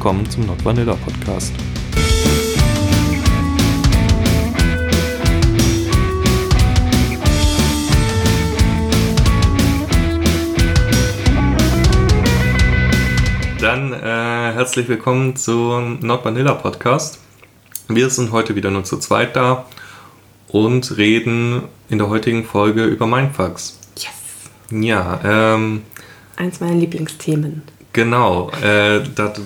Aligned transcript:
willkommen 0.00 0.30
zum 0.30 0.46
Not 0.46 0.64
Vanilla 0.64 0.94
Podcast. 0.94 1.52
Dann 13.60 13.92
äh, 13.92 13.96
herzlich 14.54 14.88
willkommen 14.88 15.36
zum 15.36 15.98
Not 16.00 16.24
Vanilla 16.24 16.54
Podcast. 16.54 17.18
Wir 17.88 18.08
sind 18.08 18.32
heute 18.32 18.56
wieder 18.56 18.70
nur 18.70 18.84
zu 18.84 18.96
zweit 18.98 19.36
da 19.36 19.66
und 20.48 20.96
reden 20.96 21.62
in 21.90 21.98
der 21.98 22.08
heutigen 22.08 22.44
Folge 22.44 22.84
über 22.84 23.06
Mindfucks. 23.06 23.78
Yes. 23.98 24.08
Ja, 24.70 25.20
ähm, 25.24 25.82
Eins 26.36 26.60
meiner 26.60 26.76
Lieblingsthemen. 26.76 27.62
genau. 27.92 28.50
Äh, 28.62 29.02
dat, 29.14 29.38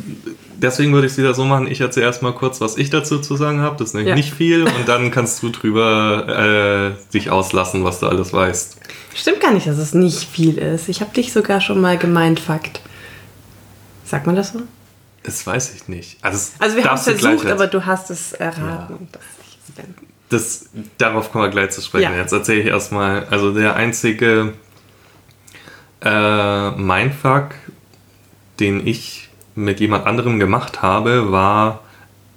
deswegen 0.57 0.93
würde 0.93 1.07
ich 1.07 1.13
es 1.13 1.19
wieder 1.19 1.35
so 1.35 1.45
machen. 1.45 1.67
Ich 1.67 1.81
erzähle 1.81 2.07
erstmal 2.07 2.33
kurz, 2.33 2.61
was 2.61 2.77
ich 2.77 2.91
dazu 2.91 3.21
zu 3.21 3.37
sagen 3.37 3.61
habe. 3.61 3.77
Das 3.79 3.89
ist 3.89 3.95
nämlich 3.95 4.11
Ja. 4.11 4.15
nicht 4.17 4.33
viel 4.35 4.63
und 4.65 4.87
dann 4.89 5.11
kannst 5.11 5.43
du 5.43 5.51
drüber 5.51 6.95
äh, 6.97 7.13
dich 7.13 7.31
auslassen, 7.31 7.85
was 7.85 8.01
du 8.01 8.07
alles 8.09 8.33
weißt. 8.33 8.79
Stimmt 9.15 9.41
gar 9.41 9.53
nicht, 9.53 9.67
dass 9.67 9.79
es 9.79 9.95
nicht 9.95 10.29
viel 10.29 10.59
ist. 10.59 10.89
Ich 10.89 11.01
habe 11.01 11.13
dich 11.15 11.33
sogar 11.33 11.61
schon 11.61 11.81
mal 11.81 11.97
gemeint, 11.99 12.41
Fakt. 12.41 12.81
Sagt 14.05 14.27
man 14.27 14.37
das 14.37 14.53
so? 14.53 14.61
Das 15.23 15.47
weiß 15.47 15.75
ich 15.75 15.89
nicht. 15.89 16.19
Also, 16.23 16.53
Also 16.59 16.77
wir 16.77 16.85
haben 16.85 16.97
es 16.97 17.05
versucht, 17.05 17.47
aber 17.47 17.67
du 17.67 17.87
hast 17.87 18.11
es 18.11 18.33
erraten. 18.33 19.09
bin. 19.77 19.95
Das, 20.29 20.67
darauf 20.99 21.31
kommen 21.33 21.45
wir 21.45 21.51
gleich 21.51 21.71
zu 21.71 21.81
sprechen. 21.81 22.13
Ja. 22.13 22.19
Jetzt 22.19 22.33
erzähle 22.33 22.61
ich 22.61 22.67
erstmal, 22.67 23.25
also 23.27 23.53
der 23.55 23.77
einzige 23.77 24.53
äh, 26.03 26.71
Mindfuck, 26.73 27.51
den 28.61 28.87
ich 28.87 29.24
mit 29.55 29.81
jemand 29.81 30.07
anderem 30.07 30.39
gemacht 30.39 30.83
habe, 30.83 31.31
war 31.33 31.81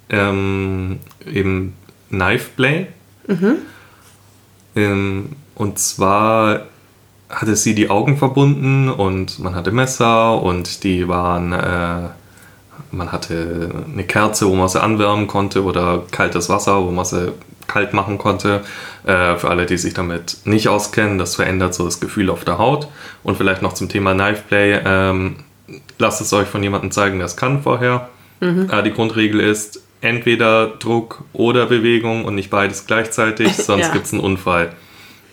ähm, 0.08 1.00
eben 1.26 1.74
Knife 2.10 2.50
Play. 2.56 2.86
Ähm, 4.76 5.30
und 5.54 5.78
zwar 5.78 6.62
hatte 7.28 7.56
sie 7.56 7.74
die 7.74 7.90
Augen 7.90 8.16
verbunden 8.16 8.88
und 8.88 9.38
man 9.38 9.54
hatte 9.54 9.70
Messer 9.70 10.40
und 10.42 10.84
die 10.84 11.08
waren, 11.08 11.52
äh, 11.52 12.08
man 12.90 13.12
hatte 13.12 13.84
eine 13.92 14.04
Kerze, 14.04 14.46
wo 14.46 14.54
man 14.54 14.68
sie 14.68 14.80
anwärmen 14.80 15.26
konnte 15.26 15.62
oder 15.62 16.04
kaltes 16.10 16.48
Wasser, 16.48 16.84
wo 16.86 16.90
man 16.90 17.04
sie 17.04 17.32
kalt 17.66 17.92
machen 17.92 18.16
konnte. 18.16 18.62
Äh, 19.04 19.36
für 19.36 19.50
alle, 19.50 19.66
die 19.66 19.76
sich 19.76 19.92
damit 19.92 20.38
nicht 20.44 20.68
auskennen, 20.68 21.18
das 21.18 21.36
verändert 21.36 21.74
so 21.74 21.84
das 21.84 22.00
Gefühl 22.00 22.30
auf 22.30 22.44
der 22.44 22.56
Haut. 22.58 22.88
Und 23.22 23.36
vielleicht 23.36 23.60
noch 23.60 23.74
zum 23.74 23.90
Thema 23.90 24.14
Knife 24.14 24.44
Play. 24.48 24.80
Ähm, 24.84 25.36
lasst 25.98 26.20
es 26.20 26.32
euch 26.32 26.48
von 26.48 26.62
jemandem 26.62 26.90
zeigen, 26.90 27.18
der 27.18 27.26
es 27.26 27.36
kann 27.36 27.62
vorher. 27.62 28.08
Äh, 28.40 28.82
die 28.84 28.92
Grundregel 28.92 29.40
ist 29.40 29.82
entweder 30.00 30.68
Druck 30.68 31.24
oder 31.32 31.66
Bewegung 31.66 32.24
und 32.24 32.34
nicht 32.36 32.50
beides 32.50 32.86
gleichzeitig, 32.86 33.52
sonst 33.56 33.86
Ja. 33.88 33.92
gibt 33.92 34.06
es 34.06 34.12
einen 34.12 34.22
Unfall. 34.22 34.72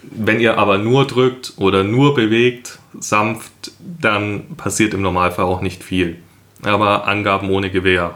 Wenn 0.02 0.39
ihr 0.39 0.58
aber 0.58 0.78
nur 0.78 1.06
drückt 1.08 1.53
oder 1.58 1.83
nur 1.83 2.16
bewegt, 2.16 2.80
sanft, 3.00 3.72
dann 3.80 4.56
passiert 4.58 4.94
im 4.94 5.02
Normalfall 5.02 5.45
auch 5.45 5.61
nicht 5.61 5.83
viel. 5.83 6.17
Aber 6.63 7.08
Angaben 7.08 7.50
ohne 7.50 7.69
Gewehr. 7.69 8.16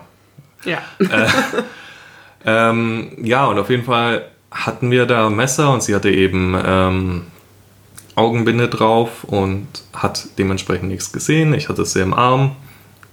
Ja. 0.66 0.80
Ähm, 2.46 3.12
ja, 3.22 3.46
und 3.48 3.60
auf 3.60 3.70
jeden 3.70 3.84
Fall 3.84 4.26
hatten 4.50 4.92
wir 4.92 5.06
da 5.06 5.30
Messer 5.30 5.74
und 5.74 5.84
sie 5.84 5.94
hatte 5.94 6.10
eben 6.10 6.56
ähm, 6.66 7.24
Augenbinde 8.20 8.68
drauf 8.68 9.24
und 9.24 9.68
hat 9.94 10.28
dementsprechend 10.38 10.90
nichts 10.90 11.12
gesehen. 11.12 11.54
Ich 11.54 11.70
hatte 11.70 11.86
sie 11.86 12.02
im 12.02 12.14
Arm, 12.14 12.52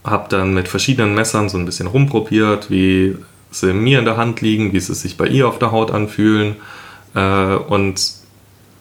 habe 0.04 0.28
dann 0.28 0.52
mit 0.52 0.68
verschiedenen 0.68 1.14
Messern 1.14 1.48
so 1.48 1.56
ein 1.56 1.64
bisschen 1.64 1.86
rumprobiert, 1.86 2.70
wie 2.70 3.16
sie 3.50 3.72
mir 3.72 3.98
in 3.98 4.04
der 4.04 4.16
Hand 4.16 4.40
liegen, 4.40 4.72
wie 4.72 4.80
sie 4.80 4.94
sich 4.94 5.16
bei 5.16 5.26
ihr 5.26 5.48
auf 5.48 5.58
der 5.58 5.72
Haut 5.72 5.90
anfühlen. 5.90 6.56
Äh, 7.14 7.54
und 7.54 8.00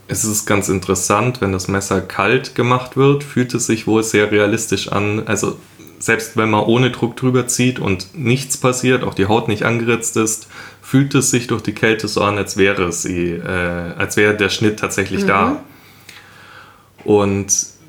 es 0.07 0.23
ist 0.23 0.45
ganz 0.45 0.69
interessant, 0.69 1.41
wenn 1.41 1.51
das 1.51 1.67
Messer 1.67 2.01
kalt 2.01 2.55
gemacht 2.55 2.97
wird, 2.97 3.23
fühlt 3.23 3.53
es 3.53 3.65
sich 3.65 3.87
wohl 3.87 4.03
sehr 4.03 4.31
realistisch 4.31 4.91
an. 4.91 5.23
Also 5.25 5.57
selbst 5.99 6.37
wenn 6.37 6.49
man 6.49 6.63
ohne 6.65 6.91
Druck 6.91 7.15
drüber 7.15 7.47
zieht 7.47 7.79
und 7.79 8.15
nichts 8.17 8.57
passiert, 8.57 9.03
auch 9.03 9.13
die 9.13 9.27
Haut 9.27 9.47
nicht 9.47 9.63
angeritzt 9.63 10.17
ist, 10.17 10.47
fühlt 10.81 11.15
es 11.15 11.31
sich 11.31 11.47
durch 11.47 11.63
die 11.63 11.73
Kälte 11.73 12.07
so 12.07 12.21
an, 12.21 12.37
als 12.37 12.57
wäre 12.57 12.91
sie, 12.91 13.31
äh, 13.31 13.93
als 13.97 14.17
wäre 14.17 14.35
der 14.35 14.49
Schnitt 14.49 14.79
tatsächlich 14.79 15.25
da. 15.25 15.63
Und 17.05 17.47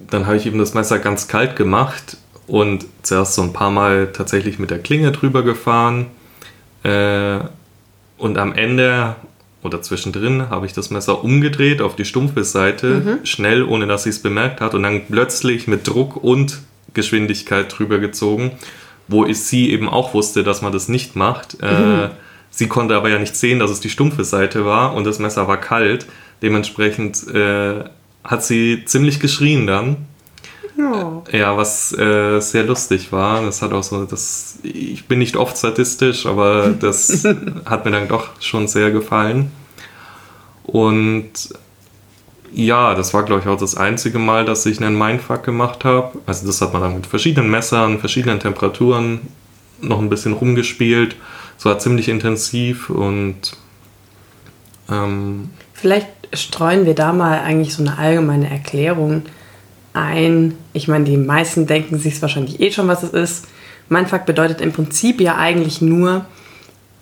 dann 0.09 0.27
habe 0.27 0.37
ich 0.37 0.47
eben 0.47 0.59
das 0.59 0.75
Messer 0.75 1.01
ganz 1.01 1.27
kalt 1.27 1.57
gemacht 1.57 2.17
und 2.47 2.87
zuerst 3.03 3.35
so 3.35 3.43
ein 3.43 3.53
paar 3.53 3.71
Mal 3.73 4.13
tatsächlich 4.13 4.61
mit 4.61 4.71
der 4.71 4.79
Klinge 4.79 5.11
drüber 5.11 5.43
gefahren. 5.43 6.07
Äh, 6.85 7.39
und 8.19 8.39
am 8.39 8.53
Ende 8.53 9.17
oder 9.63 9.83
zwischendrin 9.83 10.49
habe 10.49 10.67
ich 10.67 10.73
das 10.73 10.91
Messer 10.91 11.25
umgedreht 11.25 11.83
auf 11.83 11.97
die 11.97 12.05
stumpfe 12.05 12.45
Seite, 12.45 13.19
schnell, 13.25 13.65
ohne 13.65 13.87
dass 13.87 14.05
sie 14.05 14.11
es 14.11 14.23
bemerkt 14.23 14.61
hat, 14.61 14.75
und 14.75 14.85
dann 14.85 15.07
plötzlich 15.07 15.67
mit 15.67 15.89
Druck 15.89 16.23
und 16.23 16.61
Geschwindigkeit 16.95 17.77
drüber 17.77 17.99
gezogen, 17.99 18.53
wo 19.09 19.25
ich 19.25 19.41
sie 19.41 19.71
eben 19.73 19.89
auch 19.89 20.15
wusste, 20.15 20.45
dass 20.45 20.63
man 20.63 20.73
das 20.73 20.89
nicht 20.89 21.17
macht. 21.17 21.61
Äh, 21.63 22.11
sie 22.51 22.69
konnte 22.69 22.95
aber 22.95 23.09
ja 23.09 23.19
nicht 23.19 23.37
sehen, 23.37 23.59
dass 23.59 23.71
es 23.71 23.81
die 23.81 23.91
stumpfe 23.91 24.25
Seite 24.25 24.65
war 24.65 24.95
und 24.95 25.05
das 25.05 25.19
Messer 25.19 25.49
war 25.49 25.61
kalt. 25.61 26.07
Dementsprechend 26.43 27.27
äh, 27.35 27.85
hat 28.27 28.45
sie 28.45 28.85
ziemlich 28.85 29.21
geschrien 29.21 29.67
dann. 29.67 30.07
Oh. 30.79 31.23
Ja, 31.33 31.57
was 31.57 31.97
äh, 31.97 32.41
sehr 32.41 32.65
lustig 32.65 33.11
war. 33.11 33.43
Das 33.43 33.63
hat 33.63 33.73
auch 33.73 33.83
so, 33.83 34.05
das, 34.05 34.59
ich 34.63 35.07
bin 35.07 35.19
nicht 35.21 35.37
oft 35.37 35.57
sadistisch, 35.57 36.27
aber 36.27 36.69
das 36.81 37.25
hat 37.65 37.85
mir 37.85 37.93
dann 37.93 38.09
doch 38.09 38.41
schon 38.41 38.69
sehr 38.69 38.91
gefallen. 38.91 39.51
Und 40.65 41.31
ja, 42.53 42.95
das 42.95 43.15
war, 43.15 43.23
glaube 43.23 43.43
ich, 43.43 43.49
auch 43.49 43.59
das 43.59 43.77
einzige 43.77 44.19
Mal, 44.19 44.45
dass 44.45 44.67
ich 44.67 44.83
einen 44.83 44.99
Mindfuck 44.99 45.43
gemacht 45.43 45.85
habe. 45.85 46.19
Also 46.27 46.47
das 46.47 46.61
hat 46.61 46.73
man 46.73 46.83
dann 46.83 46.95
mit 46.95 47.07
verschiedenen 47.07 47.51
Messern, 47.51 47.99
verschiedenen 47.99 48.41
Temperaturen 48.41 49.21
noch 49.81 49.99
ein 49.99 50.09
bisschen 50.09 50.33
rumgespielt. 50.33 51.17
Es 51.59 51.65
war 51.65 51.79
ziemlich 51.79 52.09
intensiv 52.09 52.91
und 52.91 53.57
ähm, 54.91 55.51
Vielleicht 55.73 56.09
streuen 56.33 56.87
wir 56.87 56.95
da 56.95 57.13
mal 57.13 57.41
eigentlich 57.41 57.75
so 57.75 57.83
eine 57.83 57.99
allgemeine 57.99 58.51
Erklärung 58.51 59.23
ein. 59.93 60.57
Ich 60.73 60.89
meine, 60.89 61.05
die 61.05 61.17
meisten 61.17 61.67
denken 61.67 61.99
sich 61.99 62.21
wahrscheinlich 62.23 62.61
eh 62.61 62.71
schon, 62.71 62.89
was 62.89 63.03
es 63.03 63.11
ist. 63.11 63.47
Mindfuck 63.89 64.27
bedeutet 64.27 64.61
im 64.61 64.73
Prinzip 64.73 65.21
ja 65.21 65.37
eigentlich 65.37 65.81
nur, 65.81 66.27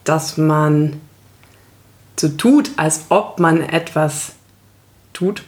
dass 0.04 0.36
man 0.36 1.00
so 2.16 2.28
tut, 2.28 2.70
als 2.76 3.06
ob 3.08 3.40
man 3.40 3.60
etwas 3.60 4.32
tut, 5.12 5.42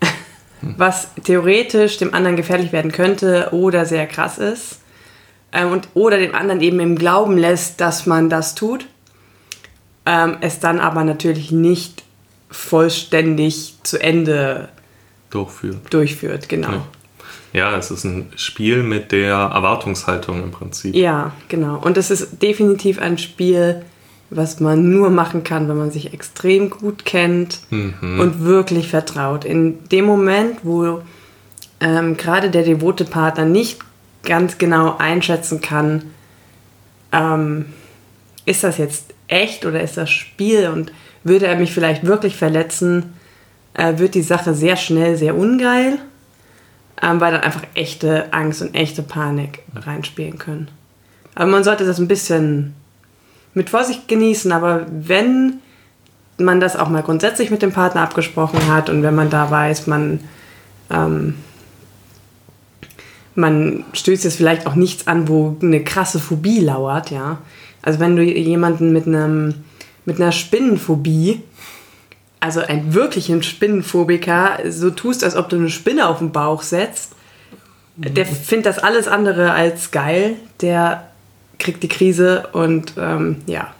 was 0.62 1.08
theoretisch 1.24 1.98
dem 1.98 2.14
anderen 2.14 2.36
gefährlich 2.36 2.72
werden 2.72 2.92
könnte 2.92 3.48
oder 3.52 3.86
sehr 3.86 4.06
krass 4.06 4.38
ist. 4.38 4.80
Ähm, 5.52 5.72
und, 5.72 5.88
oder 5.94 6.18
dem 6.18 6.34
anderen 6.34 6.60
eben 6.60 6.80
im 6.80 6.96
Glauben 6.96 7.38
lässt, 7.38 7.80
dass 7.80 8.06
man 8.06 8.28
das 8.28 8.54
tut. 8.54 8.86
Ähm, 10.06 10.36
es 10.40 10.60
dann 10.60 10.80
aber 10.80 11.04
natürlich 11.04 11.50
nicht 11.50 11.93
vollständig 12.54 13.74
zu 13.82 14.00
Ende 14.00 14.68
durchführen. 15.30 15.80
durchführt, 15.90 16.48
genau. 16.48 16.70
Ja. 16.70 16.86
Ja, 17.52 17.76
es 17.76 17.92
ist 17.92 18.02
ein 18.02 18.32
Spiel 18.34 18.82
mit 18.82 19.12
der 19.12 19.32
Erwartungshaltung 19.36 20.42
im 20.42 20.50
Prinzip. 20.50 20.92
Ja, 20.92 21.30
genau. 21.48 21.76
Und 21.76 21.96
es 21.96 22.10
ist 22.10 22.42
definitiv 22.42 22.98
ein 22.98 23.16
Spiel, 23.16 23.82
was 24.28 24.58
man 24.58 24.90
nur 24.90 25.08
machen 25.10 25.44
kann, 25.44 25.68
wenn 25.68 25.78
man 25.78 25.92
sich 25.92 26.12
extrem 26.12 26.68
gut 26.68 27.04
kennt 27.04 27.60
und 27.70 28.44
wirklich 28.44 28.88
vertraut. 28.88 29.44
In 29.44 29.88
dem 29.90 30.04
Moment, 30.04 30.58
wo 30.64 31.02
ähm, 31.78 32.16
gerade 32.16 32.50
der 32.50 32.64
devote 32.64 33.04
Partner 33.04 33.44
nicht 33.44 33.78
ganz 34.24 34.58
genau 34.58 34.96
einschätzen 34.98 35.60
kann, 35.60 36.06
ähm, 37.12 37.66
ist 38.46 38.64
das 38.64 38.78
jetzt 38.78 39.14
echt 39.28 39.64
oder 39.64 39.80
ist 39.80 39.96
das 39.96 40.10
Spiel 40.10 40.68
und 40.68 40.92
würde 41.24 41.46
er 41.46 41.56
mich 41.56 41.72
vielleicht 41.72 42.06
wirklich 42.06 42.36
verletzen, 42.36 43.14
äh, 43.74 43.98
wird 43.98 44.14
die 44.14 44.22
Sache 44.22 44.54
sehr 44.54 44.76
schnell 44.76 45.16
sehr 45.16 45.36
ungeil, 45.36 45.98
ähm, 47.02 47.20
weil 47.20 47.32
dann 47.32 47.40
einfach 47.40 47.62
echte 47.74 48.32
Angst 48.32 48.62
und 48.62 48.74
echte 48.74 49.02
Panik 49.02 49.60
reinspielen 49.74 50.38
können. 50.38 50.68
Aber 51.34 51.50
man 51.50 51.64
sollte 51.64 51.84
das 51.84 51.98
ein 51.98 52.08
bisschen 52.08 52.74
mit 53.54 53.70
Vorsicht 53.70 54.06
genießen, 54.06 54.52
aber 54.52 54.86
wenn 54.90 55.60
man 56.38 56.60
das 56.60 56.76
auch 56.76 56.88
mal 56.88 57.02
grundsätzlich 57.02 57.50
mit 57.50 57.62
dem 57.62 57.72
Partner 57.72 58.02
abgesprochen 58.02 58.68
hat 58.68 58.90
und 58.90 59.02
wenn 59.02 59.14
man 59.14 59.30
da 59.30 59.50
weiß, 59.50 59.86
man, 59.86 60.20
ähm, 60.90 61.34
man 63.34 63.84
stößt 63.92 64.24
jetzt 64.24 64.36
vielleicht 64.36 64.66
auch 64.66 64.74
nichts 64.74 65.06
an, 65.06 65.28
wo 65.28 65.56
eine 65.62 65.82
krasse 65.82 66.18
Phobie 66.18 66.60
lauert, 66.60 67.10
ja. 67.10 67.38
Also 67.82 68.00
wenn 68.00 68.16
du 68.16 68.22
jemanden 68.22 68.92
mit 68.92 69.06
einem 69.06 69.54
mit 70.04 70.20
einer 70.20 70.32
Spinnenphobie, 70.32 71.42
also 72.40 72.60
ein 72.60 72.94
wirklichen 72.94 73.42
Spinnenphobiker, 73.42 74.58
so 74.68 74.90
tust, 74.90 75.24
als 75.24 75.36
ob 75.36 75.48
du 75.48 75.56
eine 75.56 75.70
Spinne 75.70 76.08
auf 76.08 76.18
den 76.18 76.32
Bauch 76.32 76.62
setzt, 76.62 77.12
der 77.96 78.26
findet 78.26 78.66
das 78.66 78.78
alles 78.78 79.08
andere 79.08 79.52
als 79.52 79.90
geil. 79.90 80.36
Der 80.60 81.08
kriege 81.58 81.78
die 81.78 81.88
Krise 81.88 82.48
und 82.52 82.94
ähm, 82.98 83.42
ja. 83.46 83.72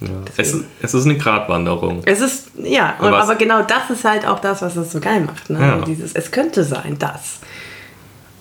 ja. 0.00 0.08
Es, 0.36 0.56
es, 0.82 0.94
ist 0.94 1.04
eine 1.04 1.16
Gratwanderung. 1.16 2.02
Es 2.04 2.20
ist, 2.20 2.50
ja, 2.62 2.96
und, 2.98 3.14
aber 3.14 3.36
genau 3.36 3.62
das 3.62 3.90
ist 3.90 4.04
halt 4.04 4.26
auch 4.26 4.40
das, 4.40 4.62
was 4.62 4.76
es 4.76 4.90
so 4.90 5.00
geil 5.00 5.20
macht. 5.20 5.48
Ne? 5.48 5.60
Ja. 5.60 5.80
Dieses, 5.82 6.12
es 6.12 6.30
könnte 6.32 6.64
sein, 6.64 6.96
das. 6.98 7.38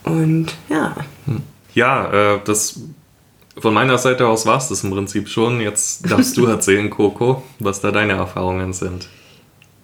Und 0.03 0.55
ja. 0.69 0.95
Hm. 1.25 1.43
Ja, 1.73 2.35
äh, 2.35 2.39
das 2.43 2.79
von 3.59 3.73
meiner 3.73 3.97
Seite 3.97 4.27
aus 4.27 4.45
war 4.45 4.57
es 4.57 4.69
das 4.69 4.83
im 4.83 4.91
Prinzip 4.91 5.29
schon. 5.29 5.61
Jetzt 5.61 6.09
darfst 6.09 6.37
du 6.37 6.45
erzählen, 6.47 6.89
Coco, 6.89 7.43
was 7.59 7.81
da 7.81 7.91
deine 7.91 8.13
Erfahrungen 8.13 8.73
sind. 8.73 9.07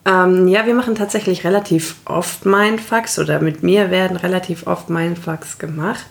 Ähm, 0.05 0.47
ja, 0.47 0.65
wir 0.65 0.73
machen 0.73 0.95
tatsächlich 0.95 1.45
relativ 1.45 1.95
oft 2.05 2.45
Mindfucks 2.45 3.19
oder 3.19 3.39
mit 3.39 3.63
mir 3.63 3.89
werden 3.89 4.17
relativ 4.17 4.67
oft 4.67 4.89
Mindfucks 4.89 5.59
gemacht. 5.59 6.05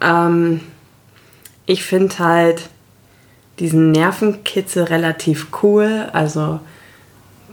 Ähm, 0.00 0.60
ich 1.66 1.84
finde 1.84 2.18
halt 2.18 2.68
diesen 3.58 3.92
Nervenkitzel 3.92 4.84
relativ 4.84 5.48
cool. 5.62 6.08
Also 6.12 6.60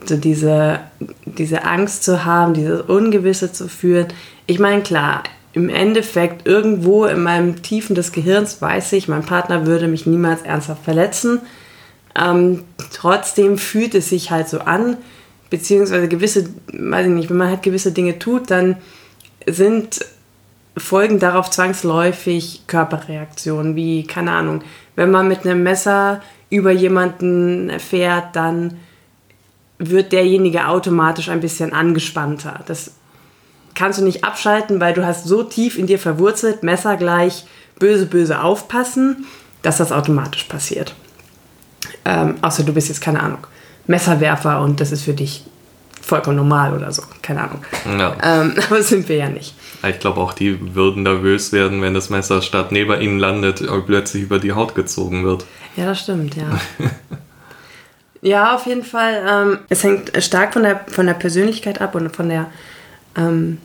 so 0.06 0.18
diese, 0.18 0.80
diese 1.26 1.64
Angst 1.64 2.04
zu 2.04 2.26
haben, 2.26 2.54
dieses 2.54 2.82
Ungewisse 2.82 3.52
zu 3.52 3.68
führen. 3.68 4.08
Ich 4.48 4.60
meine, 4.60 4.82
klar, 4.82 5.24
im 5.54 5.70
Endeffekt 5.70 6.48
irgendwo 6.48 7.06
in 7.06 7.24
meinem 7.24 7.62
Tiefen 7.62 7.96
des 7.96 8.12
Gehirns 8.12 8.62
weiß 8.62 8.94
ich, 8.94 9.08
mein 9.08 9.24
Partner 9.24 9.66
würde 9.66 9.88
mich 9.88 10.06
niemals 10.06 10.44
ernsthaft 10.44 10.84
verletzen. 10.84 11.42
Ähm, 12.18 12.64
trotzdem 12.94 13.58
fühlt 13.58 13.96
es 13.96 14.10
sich 14.10 14.32
halt 14.32 14.48
so 14.48 14.60
an, 14.60 14.98
beziehungsweise 15.50 16.08
gewisse, 16.08 16.50
weiß 16.72 17.08
ich 17.08 17.14
nicht, 17.14 17.30
wenn 17.30 17.38
man 17.38 17.50
halt 17.50 17.64
gewisse 17.64 17.92
Dinge 17.92 18.20
tut, 18.20 18.50
dann 18.50 18.78
sind 19.46 20.06
Folgen 20.78 21.20
darauf 21.20 21.50
zwangsläufig 21.50 22.64
Körperreaktionen, 22.68 23.76
wie, 23.76 24.04
keine 24.06 24.32
Ahnung, 24.32 24.64
wenn 24.96 25.12
man 25.12 25.28
mit 25.28 25.46
einem 25.46 25.64
Messer 25.64 26.22
über 26.50 26.72
jemanden 26.72 27.72
fährt, 27.80 28.36
dann 28.36 28.78
wird 29.78 30.12
derjenige 30.14 30.68
automatisch 30.68 31.30
ein 31.30 31.42
bisschen 31.42 31.74
angespannter. 31.74 32.62
Das 32.68 32.92
kannst 33.76 34.00
du 34.00 34.04
nicht 34.04 34.24
abschalten, 34.24 34.80
weil 34.80 34.94
du 34.94 35.06
hast 35.06 35.26
so 35.26 35.44
tief 35.44 35.78
in 35.78 35.88
dir 35.88 36.00
verwurzelt, 36.00 36.64
Messer 36.64 36.98
gleich, 36.98 37.46
böse, 37.80 38.06
böse 38.06 38.42
aufpassen, 38.42 39.26
dass 39.62 39.78
das 39.78 39.92
automatisch 39.92 40.44
passiert. 40.44 40.96
Ähm, 42.06 42.36
außer 42.42 42.64
du 42.64 42.74
bist 42.74 42.90
jetzt, 42.90 43.02
keine 43.02 43.22
Ahnung, 43.22 43.46
Messerwerfer 43.88 44.62
und 44.62 44.80
das 44.80 44.92
ist 44.92 45.04
für 45.04 45.14
dich 45.14 45.46
vollkommen 46.02 46.38
normal 46.38 46.74
oder 46.74 46.92
so, 46.92 47.04
keine 47.22 47.42
Ahnung. 47.42 47.64
Ja. 47.86 48.16
Ähm, 48.24 48.56
aber 48.70 48.82
sind 48.82 49.08
wir 49.08 49.18
ja 49.18 49.30
nicht. 49.30 49.56
Ich 49.88 50.00
glaube 50.00 50.20
auch, 50.20 50.34
die 50.34 50.76
würden 50.76 51.04
nervös 51.04 51.52
werden, 51.52 51.82
wenn 51.82 51.94
das 51.94 52.10
Messer 52.10 52.42
statt 52.42 52.72
neben 52.72 53.00
ihnen 53.02 53.20
landet, 53.20 53.64
plötzlich 53.86 54.24
über 54.24 54.40
die 54.40 54.54
Haut 54.54 54.76
gezogen 54.76 55.26
wird. 55.26 55.46
Ja, 55.76 55.86
das 55.86 56.02
stimmt, 56.02 56.36
ja. 56.36 56.60
ja, 58.22 58.56
auf 58.56 58.66
jeden 58.66 58.84
Fall. 58.84 59.24
Ähm, 59.28 59.60
es 59.70 59.84
hängt 59.84 60.12
stark 60.24 60.54
von 60.54 60.64
der, 60.64 60.82
von 60.88 61.08
der 61.08 61.14
Persönlichkeit 61.16 61.82
ab 61.82 61.96
und 61.96 62.16
von 62.16 62.30
der 62.30 62.48
ähm, 63.16 63.58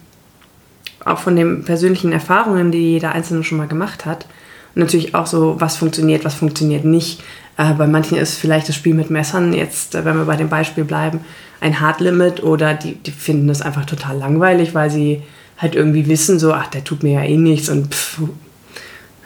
auch 1.05 1.19
von 1.19 1.37
den 1.37 1.65
persönlichen 1.65 2.13
Erfahrungen, 2.13 2.73
die 2.73 2.93
jeder 2.93 3.13
Einzelne 3.13 3.45
schon 3.45 3.59
mal 3.59 3.69
gemacht 3.69 4.07
hat. 4.07 4.27
Und 4.75 4.83
natürlich 4.83 5.15
auch 5.15 5.27
so, 5.27 5.61
was 5.61 5.77
funktioniert, 5.77 6.25
was 6.25 6.35
funktioniert 6.35 6.85
nicht. 6.85 7.23
Äh, 7.57 7.73
bei 7.75 7.87
manchen 7.87 8.19
ist 8.19 8.39
vielleicht 8.39 8.69
das 8.69 8.77
Spiel 8.77 8.95
mit 8.95 9.11
Messern, 9.11 9.53
jetzt, 9.53 9.95
äh, 9.95 10.05
wenn 10.05 10.17
wir 10.17 10.25
bei 10.25 10.37
dem 10.37 10.49
Beispiel 10.49 10.85
bleiben, 10.85 11.21
ein 11.61 11.81
Hardlimit 11.81 12.43
oder 12.43 12.75
die, 12.75 12.95
die 12.97 13.13
finden 13.13 13.49
das 13.49 13.63
einfach 13.63 13.87
total 13.87 14.19
langweilig, 14.19 14.75
weil 14.75 14.91
sie 14.91 15.23
halt 15.57 15.75
irgendwie 15.75 16.07
wissen, 16.07 16.39
so, 16.39 16.53
ach, 16.53 16.67
der 16.67 16.85
tut 16.85 17.03
mir 17.03 17.15
ja 17.15 17.23
eh 17.23 17.37
nichts 17.37 17.69
und 17.71 17.95
pff, 17.95 18.21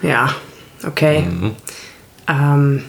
ja, 0.02 0.32
okay. 0.87 1.23
Mhm. 1.23 1.52
Ähm, 2.28 2.82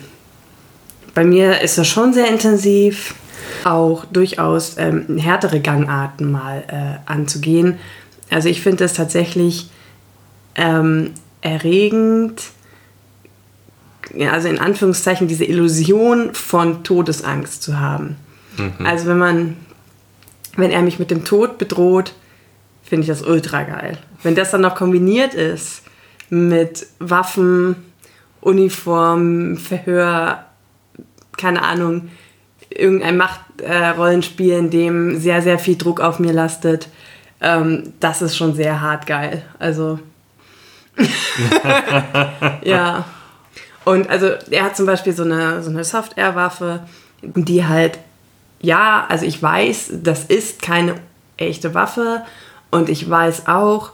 bei 1.13 1.23
mir 1.23 1.61
ist 1.61 1.77
das 1.77 1.87
schon 1.87 2.13
sehr 2.13 2.27
intensiv 2.27 3.15
auch 3.63 4.05
durchaus 4.05 4.77
ähm, 4.77 5.17
härtere 5.17 5.59
Gangarten 5.59 6.31
mal 6.31 6.63
äh, 6.67 7.11
anzugehen. 7.11 7.79
Also 8.29 8.49
ich 8.49 8.61
finde 8.61 8.85
es 8.85 8.93
tatsächlich 8.93 9.69
ähm, 10.55 11.11
erregend, 11.41 12.41
also 14.29 14.47
in 14.47 14.59
Anführungszeichen 14.59 15.27
diese 15.27 15.45
Illusion 15.45 16.33
von 16.33 16.83
Todesangst 16.83 17.63
zu 17.63 17.79
haben. 17.79 18.17
Mhm. 18.57 18.85
Also 18.85 19.07
wenn 19.07 19.17
man, 19.17 19.57
wenn 20.55 20.71
er 20.71 20.81
mich 20.81 20.99
mit 20.99 21.11
dem 21.11 21.25
Tod 21.25 21.57
bedroht, 21.57 22.13
finde 22.83 23.03
ich 23.03 23.07
das 23.07 23.21
ultra 23.21 23.63
geil. 23.63 23.97
Wenn 24.23 24.35
das 24.35 24.51
dann 24.51 24.61
noch 24.61 24.75
kombiniert 24.75 25.33
ist 25.33 25.83
mit 26.29 26.87
Waffen, 26.99 27.75
Uniform, 28.41 29.57
Verhör, 29.57 30.45
keine 31.37 31.63
Ahnung, 31.63 32.09
irgendein 32.75 33.17
Machtrollenspiel, 33.17 34.53
äh, 34.53 34.57
in 34.57 34.69
dem 34.69 35.19
sehr, 35.19 35.41
sehr 35.41 35.59
viel 35.59 35.77
Druck 35.77 35.99
auf 35.99 36.19
mir 36.19 36.33
lastet, 36.33 36.87
ähm, 37.41 37.93
das 37.99 38.21
ist 38.21 38.37
schon 38.37 38.53
sehr 38.53 38.81
hart 38.81 39.07
geil. 39.07 39.43
Also. 39.59 39.99
ja. 42.63 43.05
Und 43.83 44.09
also 44.09 44.27
er 44.51 44.63
hat 44.63 44.77
zum 44.77 44.85
Beispiel 44.85 45.13
so 45.13 45.23
eine, 45.23 45.63
so 45.63 45.71
eine 45.71 45.83
Soft-Air-Waffe, 45.83 46.81
die 47.21 47.65
halt, 47.65 47.97
ja, 48.61 49.05
also 49.09 49.25
ich 49.25 49.41
weiß, 49.41 49.93
das 50.03 50.25
ist 50.25 50.61
keine 50.61 50.95
echte 51.37 51.73
Waffe. 51.73 52.23
Und 52.69 52.89
ich 52.89 53.09
weiß 53.09 53.47
auch, 53.47 53.93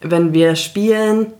wenn 0.00 0.32
wir 0.32 0.56
spielen, 0.56 1.32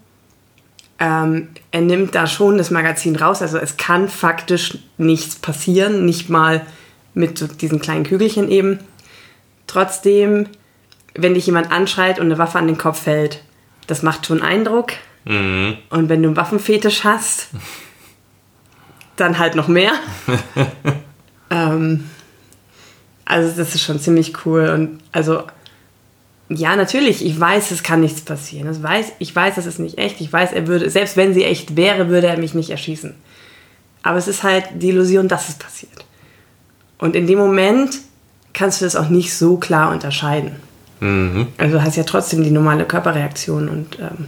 ähm, 1.03 1.49
er 1.73 1.81
nimmt 1.81 2.15
da 2.15 2.29
schon 2.29 2.59
das 2.59 2.71
Magazin 2.71 3.17
raus. 3.17 3.43
Also 3.43 3.59
es 3.59 3.77
kann 3.77 4.09
faktisch 4.09 4.79
nichts 4.99 5.35
passieren, 5.35 6.07
nicht 6.07 6.29
mal 6.31 6.65
mit 7.13 7.37
so 7.37 7.49
diesen 7.49 7.81
kleinen 7.81 8.05
Kügelchen 8.05 8.49
eben. 8.49 8.79
Trotzdem, 9.67 10.47
wenn 11.15 11.35
dich 11.35 11.47
jemand 11.47 11.73
anschreit 11.73 12.21
und 12.21 12.27
eine 12.27 12.39
Waffe 12.39 12.61
an 12.61 12.69
den 12.69 12.79
Kopf 12.79 13.03
fällt, 13.03 13.43
das 13.89 14.05
macht 14.05 14.27
schon 14.27 14.43
Eindruck. 14.43 14.93
Mhm. 15.25 15.77
Und 15.91 16.09
wenn 16.09 16.23
du 16.23 16.29
einen 16.29 16.37
Waffenfetisch 16.37 17.03
hast, 17.03 17.49
dann 19.17 19.41
halt 19.41 19.57
noch 19.57 19.67
mehr. 19.67 19.91
ähm, 21.51 22.09
also 23.25 23.57
das 23.57 23.75
ist 23.75 23.83
schon 23.83 23.99
ziemlich 23.99 24.47
cool. 24.47 24.69
Und 24.69 25.01
also 25.11 25.43
ja, 26.57 26.77
natürlich, 26.77 27.25
ich 27.25 27.39
weiß, 27.39 27.71
es 27.71 27.83
kann 27.83 28.01
nichts 28.01 28.21
passieren. 28.21 28.67
Das 28.67 28.83
weiß, 28.83 29.13
ich 29.19 29.35
weiß, 29.35 29.55
das 29.55 29.67
ist 29.67 29.79
nicht 29.79 29.99
echt. 29.99 30.21
Ich 30.21 30.33
weiß, 30.33 30.53
er 30.53 30.67
würde, 30.67 30.91
selbst 30.91 31.17
wenn 31.17 31.35
sie 31.35 31.45
echt 31.45 31.77
wäre, 31.77 32.09
würde 32.09 32.27
er 32.27 32.39
mich 32.39 32.55
nicht 32.55 32.71
erschießen. 32.71 33.15
Aber 34.03 34.19
es 34.19 34.29
ist 34.29 34.43
halt 34.43 34.65
die 34.75 34.89
Illusion, 34.89 35.29
dass 35.29 35.49
es 35.49 35.55
passiert. 35.55 36.05
Und 36.99 37.17
in 37.17 37.27
dem 37.27 37.39
Moment 37.39 37.99
kannst 38.53 38.81
du 38.81 38.85
das 38.85 38.97
auch 38.97 39.09
nicht 39.09 39.35
so 39.35 39.57
klar 39.57 39.93
unterscheiden. 39.93 40.57
Mhm. 41.01 41.49
Also 41.59 41.79
du 41.79 41.83
hast 41.85 41.97
ja 41.97 42.05
trotzdem 42.05 42.43
die 42.45 42.51
normale 42.51 42.85
Körperreaktion 42.85 43.69
und 43.69 43.99
ähm, 43.99 44.27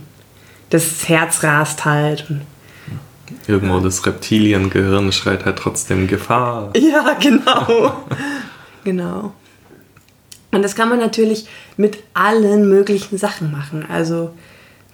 das 0.70 1.08
Herz 1.08 1.42
rast 1.42 1.84
halt. 1.84 2.28
Und, 2.28 2.42
Irgendwo 3.46 3.80
das 3.80 4.04
Reptiliengehirn 4.06 5.12
schreit 5.12 5.44
halt 5.44 5.58
trotzdem 5.58 6.06
Gefahr. 6.06 6.72
Ja, 6.76 7.16
genau. 7.20 8.04
genau. 8.84 9.32
Und 10.54 10.62
das 10.62 10.76
kann 10.76 10.88
man 10.88 11.00
natürlich 11.00 11.48
mit 11.76 11.98
allen 12.14 12.68
möglichen 12.68 13.18
Sachen 13.18 13.50
machen. 13.50 13.84
Also 13.90 14.30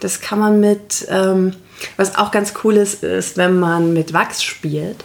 das 0.00 0.22
kann 0.22 0.38
man 0.38 0.58
mit, 0.58 1.06
ähm, 1.10 1.52
was 1.98 2.16
auch 2.16 2.30
ganz 2.30 2.54
cool 2.64 2.76
ist, 2.76 3.04
ist, 3.04 3.36
wenn 3.36 3.60
man 3.60 3.92
mit 3.92 4.14
Wachs 4.14 4.42
spielt. 4.42 5.04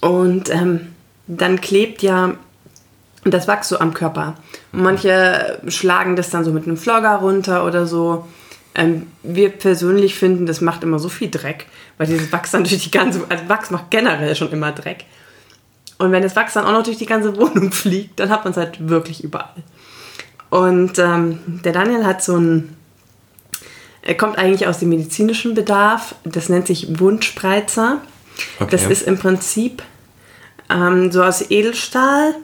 Und 0.00 0.48
ähm, 0.48 0.94
dann 1.26 1.60
klebt 1.60 2.00
ja 2.00 2.36
das 3.24 3.48
Wachs 3.48 3.68
so 3.68 3.78
am 3.78 3.92
Körper. 3.92 4.36
Und 4.72 4.82
manche 4.82 5.60
schlagen 5.68 6.16
das 6.16 6.30
dann 6.30 6.42
so 6.42 6.52
mit 6.52 6.66
einem 6.66 6.78
Flogger 6.78 7.16
runter 7.16 7.66
oder 7.66 7.86
so. 7.86 8.26
Ähm, 8.74 9.08
wir 9.22 9.50
persönlich 9.50 10.14
finden, 10.14 10.46
das 10.46 10.62
macht 10.62 10.84
immer 10.84 10.98
so 10.98 11.10
viel 11.10 11.30
Dreck, 11.30 11.66
weil 11.98 12.06
dieses 12.06 12.32
Wachs 12.32 12.52
dann 12.52 12.64
durch 12.64 12.82
die 12.82 12.90
ganze, 12.90 13.26
also 13.28 13.46
Wachs 13.48 13.70
macht 13.70 13.90
generell 13.90 14.34
schon 14.36 14.52
immer 14.52 14.72
Dreck. 14.72 15.04
Und 15.98 16.12
wenn 16.12 16.22
das 16.22 16.36
Wachs 16.36 16.54
dann 16.54 16.64
auch 16.64 16.72
noch 16.72 16.82
durch 16.82 16.98
die 16.98 17.06
ganze 17.06 17.36
Wohnung 17.36 17.72
fliegt, 17.72 18.20
dann 18.20 18.30
hat 18.30 18.44
man 18.44 18.52
es 18.52 18.56
halt 18.56 18.88
wirklich 18.88 19.24
überall. 19.24 19.62
Und 20.50 20.98
ähm, 20.98 21.38
der 21.64 21.72
Daniel 21.72 22.04
hat 22.04 22.22
so 22.22 22.36
ein, 22.36 22.76
er 24.02 24.16
kommt 24.16 24.38
eigentlich 24.38 24.66
aus 24.68 24.78
dem 24.78 24.90
medizinischen 24.90 25.54
Bedarf, 25.54 26.14
das 26.24 26.48
nennt 26.48 26.66
sich 26.66 27.00
Wundspreizer. 27.00 28.00
Okay. 28.60 28.68
Das 28.70 28.84
ist 28.84 29.02
im 29.02 29.18
Prinzip 29.18 29.82
ähm, 30.70 31.10
so 31.10 31.22
aus 31.22 31.50
Edelstahl. 31.50 32.34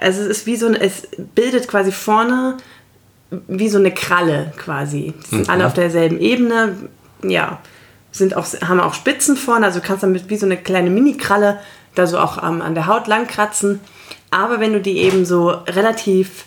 Also 0.00 0.22
es 0.22 0.28
ist 0.28 0.46
wie 0.46 0.56
so 0.56 0.66
ein, 0.66 0.74
es 0.74 1.08
bildet 1.34 1.68
quasi 1.68 1.92
vorne 1.92 2.56
wie 3.30 3.68
so 3.68 3.78
eine 3.78 3.92
Kralle 3.92 4.52
quasi. 4.56 5.12
Die 5.26 5.30
sind 5.30 5.46
mhm. 5.48 5.50
alle 5.50 5.66
auf 5.66 5.74
derselben 5.74 6.18
Ebene. 6.18 6.76
Ja, 7.22 7.58
sind 8.12 8.36
auch, 8.36 8.46
haben 8.62 8.80
auch 8.80 8.94
Spitzen 8.94 9.36
vorne, 9.36 9.66
also 9.66 9.80
du 9.80 9.86
kannst 9.86 10.02
damit 10.02 10.30
wie 10.30 10.36
so 10.36 10.46
eine 10.46 10.56
kleine 10.56 10.90
Mini-Kralle 10.90 11.58
da 11.98 12.06
so 12.06 12.18
auch 12.18 12.42
ähm, 12.42 12.62
an 12.62 12.74
der 12.74 12.86
Haut 12.86 13.06
langkratzen. 13.06 13.80
Aber 14.30 14.60
wenn 14.60 14.72
du 14.72 14.80
die 14.80 14.98
eben 14.98 15.24
so 15.24 15.48
relativ 15.48 16.44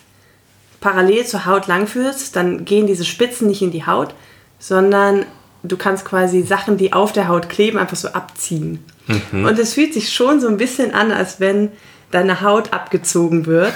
parallel 0.80 1.26
zur 1.26 1.46
Haut 1.46 1.66
langführst, 1.66 2.34
dann 2.36 2.64
gehen 2.64 2.86
diese 2.86 3.04
Spitzen 3.04 3.46
nicht 3.48 3.62
in 3.62 3.70
die 3.70 3.86
Haut, 3.86 4.14
sondern 4.58 5.26
du 5.62 5.76
kannst 5.76 6.04
quasi 6.04 6.42
Sachen, 6.42 6.76
die 6.76 6.92
auf 6.92 7.12
der 7.12 7.28
Haut 7.28 7.48
kleben, 7.48 7.78
einfach 7.78 7.96
so 7.96 8.08
abziehen. 8.08 8.84
Mhm. 9.06 9.44
Und 9.44 9.58
es 9.58 9.74
fühlt 9.74 9.94
sich 9.94 10.12
schon 10.12 10.40
so 10.40 10.48
ein 10.48 10.56
bisschen 10.56 10.92
an, 10.92 11.12
als 11.12 11.40
wenn 11.40 11.70
deine 12.10 12.42
Haut 12.42 12.72
abgezogen 12.72 13.46
wird, 13.46 13.72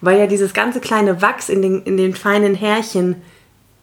weil 0.00 0.18
ja 0.18 0.26
dieses 0.26 0.54
ganze 0.54 0.80
kleine 0.80 1.22
Wachs 1.22 1.48
in 1.48 1.62
den, 1.62 1.82
in 1.82 1.96
den 1.96 2.14
feinen 2.14 2.54
Härchen 2.54 3.16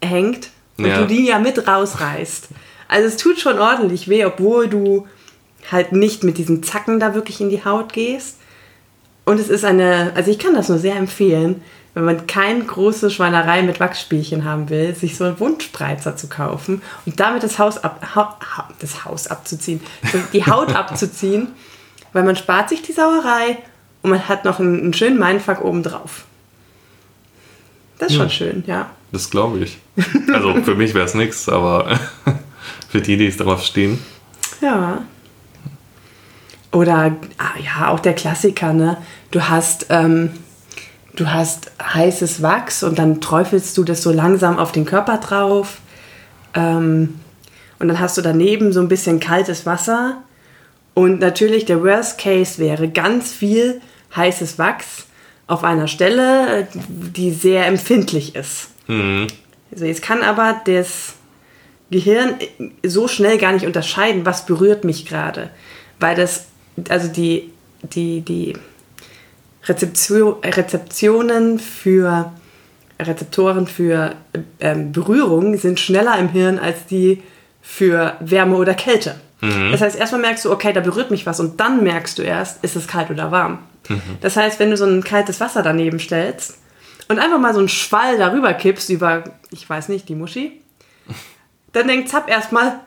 hängt 0.03 0.49
und 0.77 0.87
ja. 0.87 0.99
du 0.99 1.07
die 1.07 1.27
ja 1.27 1.39
mit 1.39 1.67
rausreißt. 1.67 2.49
Also 2.87 3.07
es 3.07 3.17
tut 3.17 3.39
schon 3.39 3.59
ordentlich 3.59 4.07
weh, 4.09 4.25
obwohl 4.25 4.67
du 4.67 5.07
halt 5.71 5.91
nicht 5.91 6.23
mit 6.23 6.37
diesen 6.37 6.63
Zacken 6.63 6.99
da 6.99 7.13
wirklich 7.13 7.41
in 7.41 7.49
die 7.49 7.63
Haut 7.63 7.93
gehst. 7.93 8.37
Und 9.25 9.39
es 9.39 9.49
ist 9.49 9.63
eine, 9.63 10.11
also 10.15 10.31
ich 10.31 10.39
kann 10.39 10.53
das 10.53 10.69
nur 10.69 10.79
sehr 10.79 10.95
empfehlen, 10.95 11.61
wenn 11.93 12.05
man 12.05 12.27
keine 12.27 12.63
große 12.63 13.11
Schweinerei 13.11 13.61
mit 13.61 13.79
Wachsspielchen 13.79 14.45
haben 14.45 14.69
will, 14.69 14.95
sich 14.95 15.15
so 15.15 15.25
einen 15.25 15.39
Wundspreizer 15.39 16.15
zu 16.15 16.27
kaufen 16.27 16.81
und 17.05 17.19
damit 17.19 17.43
das 17.43 17.59
Haus, 17.59 17.77
ab, 17.77 18.01
ha, 18.15 18.69
das 18.79 19.05
Haus 19.05 19.27
abzuziehen, 19.27 19.79
die 20.33 20.45
Haut 20.45 20.75
abzuziehen, 20.75 21.49
weil 22.11 22.23
man 22.23 22.35
spart 22.35 22.69
sich 22.69 22.81
die 22.81 22.93
Sauerei 22.93 23.59
und 24.01 24.09
man 24.09 24.27
hat 24.27 24.43
noch 24.43 24.59
einen, 24.59 24.79
einen 24.79 24.93
schönen 24.93 25.19
Mindfuck 25.19 25.63
obendrauf. 25.63 26.25
Das 27.99 28.09
ist 28.09 28.15
ja. 28.15 28.21
schon 28.21 28.29
schön, 28.31 28.63
ja. 28.65 28.89
Das 29.11 29.29
glaube 29.29 29.59
ich. 29.59 29.77
Also 30.33 30.55
für 30.63 30.75
mich 30.75 30.95
wäre 30.95 31.05
es 31.05 31.13
nichts, 31.13 31.47
aber 31.47 31.99
für 32.89 33.01
die, 33.01 33.17
die 33.17 33.27
es 33.27 33.37
darauf 33.37 33.63
stehen. 33.63 33.99
Ja. 34.61 35.03
Oder 36.73 37.15
ah, 37.37 37.59
ja, 37.63 37.89
auch 37.89 37.99
der 37.99 38.13
Klassiker, 38.13 38.73
ne? 38.73 38.97
Du 39.29 39.47
hast, 39.47 39.85
ähm, 39.89 40.31
du 41.15 41.31
hast 41.31 41.71
heißes 41.81 42.41
Wachs 42.41 42.83
und 42.83 42.97
dann 42.97 43.21
träufelst 43.21 43.77
du 43.77 43.83
das 43.83 44.01
so 44.01 44.11
langsam 44.11 44.57
auf 44.57 44.71
den 44.71 44.85
Körper 44.85 45.19
drauf. 45.19 45.77
Ähm, 46.55 47.19
und 47.77 47.87
dann 47.87 47.99
hast 47.99 48.17
du 48.17 48.21
daneben 48.21 48.73
so 48.73 48.79
ein 48.79 48.87
bisschen 48.87 49.19
kaltes 49.19 49.65
Wasser. 49.67 50.23
Und 50.95 51.19
natürlich 51.19 51.65
der 51.65 51.83
Worst 51.83 52.17
Case 52.17 52.57
wäre 52.57 52.89
ganz 52.89 53.31
viel 53.31 53.79
heißes 54.15 54.57
Wachs 54.57 55.05
auf 55.45 55.63
einer 55.63 55.87
Stelle, 55.87 56.67
die 56.73 57.31
sehr 57.31 57.67
empfindlich 57.67 58.35
ist. 58.35 58.69
Mhm. 58.87 59.27
Also 59.71 59.85
jetzt 59.85 60.01
kann 60.01 60.23
aber 60.23 60.61
das 60.65 61.13
Gehirn 61.91 62.35
so 62.83 63.07
schnell 63.07 63.37
gar 63.37 63.51
nicht 63.51 63.67
unterscheiden, 63.67 64.25
was 64.25 64.47
berührt 64.47 64.83
mich 64.83 65.05
gerade. 65.05 65.51
Weil 65.99 66.15
das 66.15 66.45
also 66.89 67.07
die, 67.07 67.51
die, 67.83 68.21
die 68.21 68.53
Rezeption, 69.65 70.35
Rezeptionen 70.43 71.59
für 71.59 72.31
Rezeptoren 72.99 73.67
für 73.67 74.15
ähm, 74.59 74.91
Berührung 74.91 75.57
sind 75.57 75.79
schneller 75.79 76.17
im 76.17 76.29
Hirn 76.29 76.59
als 76.59 76.85
die 76.85 77.23
für 77.61 78.15
Wärme 78.19 78.55
oder 78.55 78.73
Kälte. 78.73 79.15
Mhm. 79.41 79.71
Das 79.71 79.81
heißt, 79.81 79.97
erstmal 79.97 80.21
merkst 80.21 80.45
du, 80.45 80.51
okay, 80.51 80.73
da 80.73 80.81
berührt 80.81 81.11
mich 81.11 81.25
was 81.25 81.39
und 81.39 81.59
dann 81.59 81.83
merkst 81.83 82.17
du 82.17 82.21
erst, 82.21 82.63
ist 82.63 82.75
es 82.75 82.87
kalt 82.87 83.09
oder 83.09 83.31
warm. 83.31 83.59
Mhm. 83.89 84.01
Das 84.21 84.37
heißt, 84.37 84.59
wenn 84.59 84.69
du 84.69 84.77
so 84.77 84.85
ein 84.85 85.03
kaltes 85.03 85.39
Wasser 85.39 85.63
daneben 85.63 85.99
stellst 85.99 86.57
und 87.07 87.19
einfach 87.19 87.39
mal 87.39 87.53
so 87.53 87.59
einen 87.59 87.69
Schwall 87.69 88.17
darüber 88.17 88.53
kippst 88.53 88.89
über, 88.89 89.23
ich 89.51 89.69
weiß 89.69 89.89
nicht, 89.89 90.07
die 90.07 90.15
Muschi, 90.15 90.61
dann 91.73 91.87
denkt 91.87 92.09
Zapp 92.09 92.29
erstmal, 92.29 92.79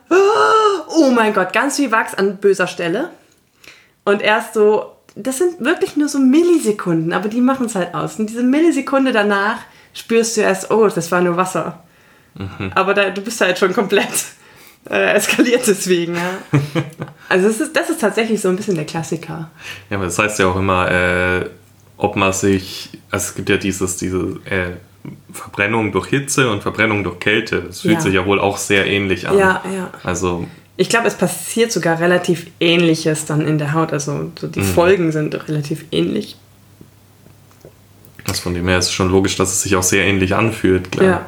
oh 0.88 1.11
mein 1.11 1.35
Gott, 1.35 1.52
ganz 1.52 1.76
viel 1.76 1.90
Wachs 1.90 2.14
an 2.14 2.37
böser 2.37 2.66
Stelle. 2.66 3.11
Und 4.07 4.23
erst 4.23 4.55
so, 4.55 4.93
das 5.17 5.39
sind 5.39 5.59
wirklich 5.59 5.97
nur 5.97 6.09
so 6.09 6.21
Millisekunden, 6.21 7.13
aber 7.13 7.29
die 7.29 7.41
machen 7.41 7.67
es 7.67 7.75
halt 7.75 7.93
aus. 7.93 8.21
Und 8.21 8.31
diese 8.31 8.45
Millisekunde 8.45 9.11
danach 9.11 9.59
spürst 9.95 10.37
du 10.37 10.43
erst, 10.43 10.71
oh, 10.71 10.87
das 10.87 11.11
war 11.11 11.21
nur 11.21 11.37
Wasser. 11.37 11.83
Mhm. 12.35 12.71
Aber 12.77 12.95
da, 12.95 13.11
du 13.11 13.21
bist 13.21 13.41
halt 13.41 13.59
schon 13.59 13.73
komplett 13.73 14.09
äh, 14.89 15.15
eskaliert 15.15 15.67
deswegen, 15.67 16.15
ja. 16.15 16.39
also 17.29 17.49
das 17.49 17.61
ist, 17.61 17.75
das 17.75 17.91
ist 17.91 18.01
tatsächlich 18.01 18.41
so 18.41 18.49
ein 18.49 18.55
bisschen 18.55 18.77
der 18.77 18.85
Klassiker. 18.85 19.51
Ja, 19.91 19.97
aber 19.97 20.05
das 20.05 20.21
heißt 20.21 20.39
ja 20.39 20.47
auch 20.47 20.57
immer, 20.57 20.89
äh, 20.89 21.51
ob 21.97 22.15
man 22.15 22.33
sich, 22.33 22.91
also 23.11 23.25
es 23.31 23.35
gibt 23.35 23.49
ja 23.49 23.57
dieses, 23.57 23.97
diese 23.97 24.39
äh, 24.45 24.77
Verbrennung 25.33 25.91
durch 25.91 26.07
Hitze 26.07 26.49
und 26.49 26.63
Verbrennung 26.63 27.03
durch 27.03 27.19
Kälte. 27.19 27.63
Das 27.63 27.81
fühlt 27.81 27.95
ja. 27.95 28.01
sich 28.01 28.15
ja 28.15 28.25
wohl 28.25 28.39
auch 28.39 28.57
sehr 28.57 28.87
ähnlich 28.87 29.29
an. 29.29 29.37
Ja, 29.37 29.63
ja. 29.75 29.91
Also 30.05 30.47
ich 30.76 30.88
glaube, 30.88 31.06
es 31.06 31.14
passiert 31.14 31.73
sogar 31.73 32.00
relativ 32.00 32.49
Ähnliches 32.61 33.25
dann 33.25 33.47
in 33.47 33.59
der 33.59 33.73
Haut. 33.73 33.92
Also 33.92 34.30
so 34.38 34.47
die 34.47 34.61
mhm. 34.61 34.64
Folgen 34.64 35.12
sind 35.12 35.49
relativ 35.49 35.87
ähnlich. 35.90 36.37
Das 38.25 38.40
von 38.40 38.54
dem 38.54 38.68
her 38.68 38.78
ist 38.78 38.92
schon 38.92 39.11
logisch, 39.11 39.37
dass 39.37 39.52
es 39.52 39.62
sich 39.62 39.76
auch 39.76 39.83
sehr 39.83 40.04
ähnlich 40.04 40.35
anfühlt, 40.35 40.92
klar. 40.92 41.06
Ja. 41.06 41.26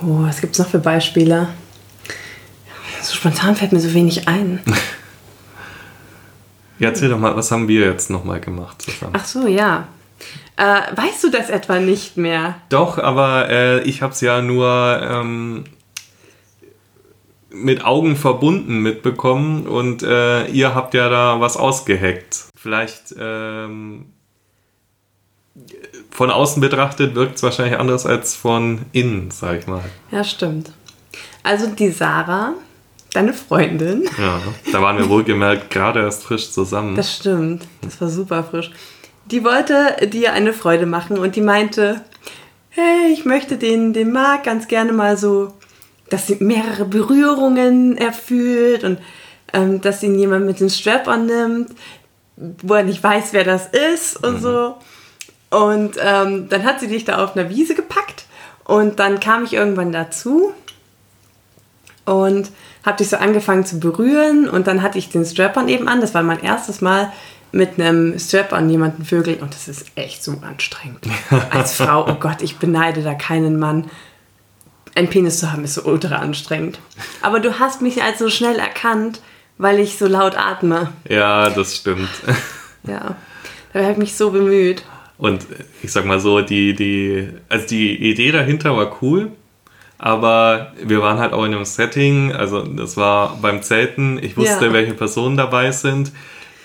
Oh, 0.00 0.22
was 0.22 0.40
gibt 0.40 0.52
es 0.52 0.60
noch 0.60 0.68
für 0.68 0.78
Beispiele? 0.78 1.48
So 3.02 3.14
spontan 3.14 3.56
fällt 3.56 3.72
mir 3.72 3.80
so 3.80 3.92
wenig 3.94 4.28
ein. 4.28 4.60
ja, 6.78 6.88
erzähl 6.88 7.08
doch 7.08 7.18
mal, 7.18 7.36
was 7.36 7.50
haben 7.50 7.66
wir 7.66 7.86
jetzt 7.86 8.08
nochmal 8.08 8.40
gemacht 8.40 8.80
zusammen? 8.80 9.12
Ach 9.14 9.24
so, 9.24 9.48
ja. 9.48 9.88
Äh, 10.56 10.96
weißt 10.96 11.24
du 11.24 11.30
das 11.30 11.50
etwa 11.50 11.80
nicht 11.80 12.16
mehr? 12.16 12.56
Doch, 12.68 12.98
aber 12.98 13.48
äh, 13.48 13.80
ich 13.82 14.02
habe 14.02 14.12
es 14.12 14.20
ja 14.20 14.40
nur 14.40 15.00
ähm, 15.02 15.64
mit 17.50 17.84
Augen 17.84 18.16
verbunden 18.16 18.80
mitbekommen 18.80 19.66
und 19.66 20.02
äh, 20.02 20.46
ihr 20.48 20.74
habt 20.74 20.94
ja 20.94 21.08
da 21.08 21.40
was 21.40 21.56
ausgeheckt. 21.56 22.46
Vielleicht 22.56 23.14
ähm, 23.18 24.06
von 26.10 26.30
außen 26.30 26.60
betrachtet 26.60 27.14
wirkt 27.14 27.36
es 27.36 27.42
wahrscheinlich 27.42 27.78
anders 27.78 28.06
als 28.06 28.36
von 28.36 28.82
innen, 28.92 29.30
sag 29.30 29.60
ich 29.60 29.66
mal. 29.66 29.84
Ja, 30.10 30.24
stimmt. 30.24 30.72
Also 31.42 31.68
die 31.68 31.90
Sarah, 31.90 32.54
deine 33.12 33.32
Freundin. 33.32 34.04
Ja, 34.18 34.40
da 34.70 34.82
waren 34.82 34.98
wir 34.98 35.08
wohlgemerkt 35.08 35.70
gerade 35.70 36.00
erst 36.00 36.24
frisch 36.24 36.50
zusammen. 36.50 36.96
Das 36.96 37.14
stimmt, 37.14 37.66
das 37.80 38.00
war 38.00 38.08
super 38.08 38.44
frisch. 38.44 38.70
Die 39.26 39.44
wollte 39.44 40.08
dir 40.08 40.32
eine 40.32 40.52
Freude 40.52 40.86
machen 40.86 41.18
und 41.18 41.36
die 41.36 41.40
meinte, 41.40 42.02
hey, 42.70 43.12
ich 43.12 43.24
möchte 43.24 43.56
den, 43.56 43.92
den 43.92 44.12
Marc 44.12 44.44
ganz 44.44 44.68
gerne 44.68 44.92
mal 44.92 45.16
so 45.16 45.52
dass 46.10 46.26
sie 46.26 46.36
mehrere 46.40 46.84
Berührungen 46.84 47.96
erfüllt 47.96 48.84
und 48.84 48.98
ähm, 49.52 49.80
dass 49.80 50.02
ihn 50.02 50.18
jemand 50.18 50.46
mit 50.46 50.60
dem 50.60 50.68
Strap-on 50.68 51.26
nimmt, 51.26 51.70
wo 52.36 52.74
er 52.74 52.84
nicht 52.84 53.02
weiß, 53.02 53.32
wer 53.32 53.44
das 53.44 53.66
ist 53.66 54.22
und 54.22 54.36
mhm. 54.36 54.40
so. 54.40 54.74
Und 55.50 55.96
ähm, 56.00 56.48
dann 56.48 56.64
hat 56.64 56.80
sie 56.80 56.88
dich 56.88 57.04
da 57.04 57.24
auf 57.24 57.36
einer 57.36 57.48
Wiese 57.48 57.74
gepackt 57.74 58.26
und 58.64 58.98
dann 58.98 59.18
kam 59.18 59.44
ich 59.44 59.54
irgendwann 59.54 59.92
dazu 59.92 60.52
und 62.04 62.50
habe 62.84 62.98
dich 62.98 63.08
so 63.08 63.16
angefangen 63.16 63.64
zu 63.64 63.80
berühren 63.80 64.48
und 64.48 64.66
dann 64.66 64.82
hatte 64.82 64.98
ich 64.98 65.10
den 65.10 65.24
Strap-on 65.24 65.68
eben 65.68 65.88
an. 65.88 66.00
Das 66.00 66.14
war 66.14 66.22
mein 66.22 66.42
erstes 66.42 66.80
Mal 66.80 67.12
mit 67.50 67.80
einem 67.80 68.18
Strap-on 68.18 68.68
jemanden 68.68 69.04
vögeln 69.04 69.40
und 69.40 69.54
das 69.54 69.68
ist 69.68 69.86
echt 69.94 70.22
so 70.22 70.32
anstrengend. 70.42 71.06
Als 71.50 71.74
Frau, 71.74 72.06
oh 72.08 72.16
Gott, 72.20 72.42
ich 72.42 72.58
beneide 72.58 73.02
da 73.02 73.14
keinen 73.14 73.58
Mann, 73.58 73.90
ein 74.94 75.08
Penis 75.08 75.38
zu 75.38 75.52
haben, 75.52 75.64
ist 75.64 75.74
so 75.74 75.82
ultra 75.82 76.16
anstrengend. 76.16 76.80
Aber 77.22 77.40
du 77.40 77.58
hast 77.58 77.82
mich 77.82 78.02
als 78.02 78.18
so 78.18 78.28
schnell 78.28 78.58
erkannt, 78.58 79.20
weil 79.58 79.78
ich 79.80 79.98
so 79.98 80.06
laut 80.06 80.36
atme. 80.36 80.92
Ja, 81.08 81.50
das 81.50 81.76
stimmt. 81.76 82.10
Ja, 82.84 83.16
da 83.72 83.80
habe 83.80 83.92
ich 83.92 83.98
mich 83.98 84.16
so 84.16 84.30
bemüht. 84.30 84.84
Und 85.18 85.46
ich 85.82 85.92
sag 85.92 86.04
mal 86.04 86.20
so, 86.20 86.40
die, 86.40 86.74
die, 86.74 87.28
also 87.48 87.66
die 87.66 88.10
Idee 88.10 88.30
dahinter 88.30 88.76
war 88.76 89.02
cool, 89.02 89.32
aber 89.98 90.72
wir 90.82 91.02
waren 91.02 91.18
halt 91.18 91.32
auch 91.32 91.44
in 91.44 91.54
einem 91.54 91.64
Setting, 91.64 92.32
also 92.32 92.62
das 92.62 92.96
war 92.96 93.36
beim 93.42 93.62
Zelten, 93.62 94.22
ich 94.22 94.36
wusste, 94.36 94.66
ja. 94.66 94.72
welche 94.72 94.94
Personen 94.94 95.36
dabei 95.36 95.72
sind 95.72 96.12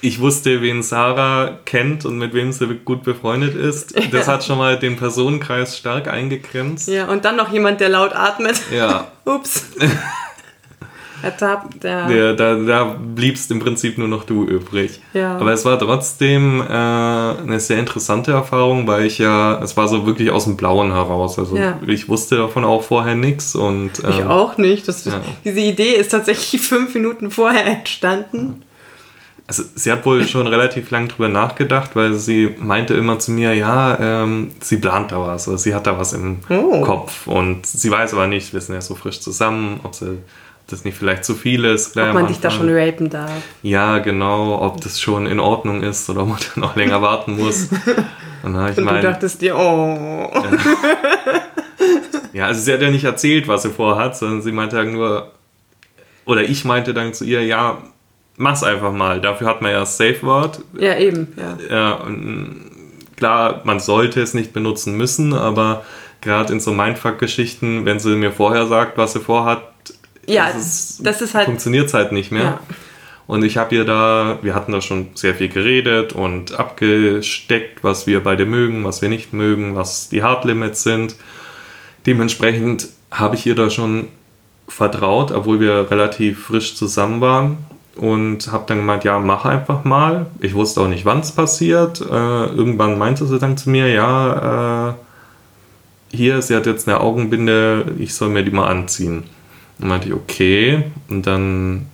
ich 0.04 0.20
wusste, 0.20 0.62
wen 0.62 0.84
Sarah 0.84 1.60
kennt 1.64 2.06
und 2.06 2.18
mit 2.18 2.34
wem 2.34 2.52
sie 2.52 2.68
gut 2.84 3.04
befreundet 3.04 3.56
ist. 3.56 3.96
Das 4.12 4.28
ja. 4.28 4.34
hat 4.34 4.44
schon 4.44 4.58
mal 4.58 4.78
den 4.78 4.98
Personenkreis 4.98 5.78
stark 5.78 6.10
eingegrenzt. 6.10 6.90
Ja, 6.90 7.08
und 7.08 7.24
dann 7.24 7.38
noch 7.38 7.54
jemand, 7.54 7.80
der 7.80 7.88
laut 7.88 8.14
atmet. 8.14 8.62
Ja. 8.76 9.08
Ups. 9.26 9.66
Ertappt, 11.24 11.86
ja. 11.86 12.10
ja 12.10 12.34
da, 12.34 12.56
da 12.56 12.84
bliebst 12.84 13.50
im 13.52 13.60
Prinzip 13.60 13.98
nur 13.98 14.10
noch 14.10 14.26
du 14.26 14.44
übrig. 14.44 15.00
Ja. 15.14 15.38
Aber 15.38 15.54
es 15.54 15.64
war 15.64 15.80
trotzdem 15.80 16.60
äh, 16.60 16.66
eine 16.66 17.62
sehr 17.62 17.80
interessante 17.80 18.34
Erfahrung, 18.34 18.86
weil 18.88 19.06
ich 19.06 19.20
ja, 19.20 19.58
es 19.64 19.78
war 19.78 19.88
so 19.88 20.06
wirklich 20.06 20.32
aus 20.32 20.44
dem 20.44 20.58
Blauen 20.58 20.92
heraus. 20.92 21.40
Also 21.40 21.56
ja. 21.56 21.80
ich 21.88 22.10
wusste 22.10 22.36
davon 22.36 22.66
auch 22.66 22.84
vorher 22.84 23.16
nichts 23.16 23.56
und. 23.56 24.04
Ähm, 24.04 24.10
ich 24.10 24.24
auch 24.26 24.58
nicht. 24.58 24.86
Das. 24.90 25.10
Diese 25.46 25.62
Idee 25.62 25.94
ist 25.94 26.12
tatsächlich 26.12 26.62
fünf 26.68 26.94
Minuten 26.94 27.32
vorher 27.32 27.68
entstanden 27.68 28.64
also 29.48 29.64
sie 29.76 29.92
hat 29.92 30.06
wohl 30.06 30.26
schon 30.28 30.48
relativ 30.48 30.90
lang 30.92 31.08
drüber 31.10 31.28
nachgedacht, 31.28 31.96
weil 31.96 32.14
sie 32.14 32.56
meinte 32.60 32.94
immer 32.94 33.20
zu 33.20 33.32
mir, 33.32 33.54
ja, 33.54 33.98
ähm, 34.00 34.52
sie 34.62 34.78
plant 34.78 35.12
da 35.12 35.20
was, 35.20 35.48
oder 35.48 35.58
sie 35.58 35.76
hat 35.76 35.86
da 35.86 35.98
was 36.00 36.14
im 36.14 36.40
oh. 36.50 36.82
Kopf 36.82 37.28
und 37.28 37.66
sie 37.66 37.92
weiß 37.92 38.14
aber 38.14 38.28
nicht, 38.28 38.54
wir 38.54 38.62
sind 38.62 38.76
ja 38.76 38.82
so 38.82 38.96
frisch 38.96 39.20
zusammen, 39.20 39.82
ob 39.84 39.96
sie 39.96 40.20
das 40.68 40.86
nicht 40.86 40.98
vielleicht 40.98 41.26
zu 41.26 41.36
viel 41.36 41.66
ist. 41.66 41.98
Ob 41.98 42.14
man 42.14 42.28
dich 42.28 42.40
da 42.40 42.50
schon 42.50 42.70
rapen 42.70 43.10
darf. 43.10 43.32
Ja, 43.64 44.00
genau, 44.00 44.62
ob 44.62 44.80
das 44.80 45.02
schon 45.02 45.26
in 45.26 45.42
Ordnung 45.42 45.84
ist 45.84 46.10
oder 46.10 46.22
ob 46.24 46.30
man 46.30 46.38
dann 46.56 46.62
noch 46.62 46.76
länger 46.76 47.02
warten 47.02 47.38
muss. 47.38 47.68
Und, 48.44 48.70
ich 48.70 48.78
und 48.78 48.84
mein, 48.86 48.96
du 48.96 49.02
dachtest 49.02 49.42
dir, 49.42 49.58
oh. 49.58 50.32
Ja. 50.34 50.44
Ja, 52.34 52.48
also 52.48 52.62
sie 52.62 52.74
hat 52.74 52.82
ja 52.82 52.90
nicht 52.90 53.04
erzählt, 53.04 53.48
was 53.48 53.62
sie 53.62 53.70
vorhat, 53.70 54.18
sondern 54.18 54.42
sie 54.42 54.52
meinte 54.52 54.76
dann 54.76 54.92
nur, 54.92 55.32
oder 56.26 56.42
ich 56.42 56.66
meinte 56.66 56.94
dann 56.94 57.14
zu 57.14 57.26
ihr, 57.26 57.46
ja, 57.46 57.84
mach's 58.38 58.64
einfach 58.64 58.92
mal. 58.92 59.22
Dafür 59.22 59.48
hat 59.48 59.62
man 59.62 59.72
ja 59.72 59.80
das 59.82 59.98
Safe 59.98 60.22
Word. 60.24 60.60
Ja, 60.78 60.98
eben, 60.98 61.34
ja. 61.38 61.58
Ja, 61.70 62.08
klar, 63.16 63.62
man 63.64 63.80
sollte 63.80 64.22
es 64.22 64.34
nicht 64.34 64.54
benutzen 64.54 64.98
müssen, 64.98 65.34
aber 65.34 65.84
gerade 66.22 66.54
in 66.54 66.60
so 66.60 66.74
Mindfuck-Geschichten, 66.74 67.86
wenn 67.86 68.00
sie 68.00 68.16
mir 68.16 68.32
vorher 68.32 68.68
sagt, 68.68 68.98
was 68.98 69.14
sie 69.14 69.20
vorhat, 69.20 69.62
Ja, 70.26 70.48
ist 70.48 71.06
das 71.06 71.22
ist 71.22 71.34
halt. 71.36 71.46
funktioniert 71.46 71.88
es 71.88 71.94
halt 71.94 72.12
nicht 72.12 72.32
mehr. 72.32 72.44
Ja. 72.44 72.60
Und 73.26 73.44
ich 73.44 73.56
habe 73.58 73.74
ihr 73.76 73.86
da, 73.86 74.40
wir 74.42 74.54
hatten 74.54 74.74
da 74.74 74.82
schon 74.82 75.08
sehr 75.16 75.34
viel 75.34 75.48
geredet 75.48 76.12
und 76.12 76.60
abgesteckt, 76.60 77.82
was 77.84 78.06
wir 78.06 78.22
beide 78.22 78.46
mögen, 78.46 78.84
was 78.84 79.02
wir 79.02 79.08
nicht 79.08 79.32
mögen, 79.32 79.76
was 79.76 80.10
die 80.10 80.24
Hard 80.24 80.44
Limits 80.44 80.84
sind. 80.84 81.16
Dementsprechend 82.06 82.88
habe 83.12 83.36
ich 83.36 83.46
ihr 83.46 83.56
da 83.56 83.70
schon 83.70 84.10
vertraut, 84.68 85.32
obwohl 85.32 85.60
wir 85.62 85.90
relativ 85.90 86.46
frisch 86.48 86.76
zusammen 86.76 87.22
waren. 87.22 87.58
Und 87.96 88.52
habe 88.52 88.64
dann 88.68 88.80
gemeint, 88.80 89.04
ja, 89.04 89.20
mach 89.20 89.46
einfach 89.46 89.84
mal. 89.84 90.26
Ich 90.40 90.56
wusste 90.56 90.82
auch 90.82 90.88
nicht, 90.88 91.06
wann 91.06 91.20
es 91.20 91.32
passiert. 91.32 92.02
Äh, 92.02 92.46
irgendwann 92.46 92.98
meinte 92.98 93.28
sie 93.28 93.38
dann 93.38 93.56
zu 93.56 93.70
mir, 93.70 93.88
ja, 93.88 94.90
äh, 94.90 94.94
hier, 96.12 96.42
sie 96.42 96.56
hat 96.56 96.66
jetzt 96.66 96.88
eine 96.88 97.00
Augenbinde, 97.00 97.94
ich 98.00 98.16
soll 98.16 98.30
mir 98.30 98.44
die 98.44 98.52
mal 98.52 98.68
anziehen. 98.68 99.24
Dann 99.78 99.90
meinte 99.90 100.08
ich, 100.08 100.14
okay. 100.14 100.86
Und 101.10 101.28
dann 101.28 101.88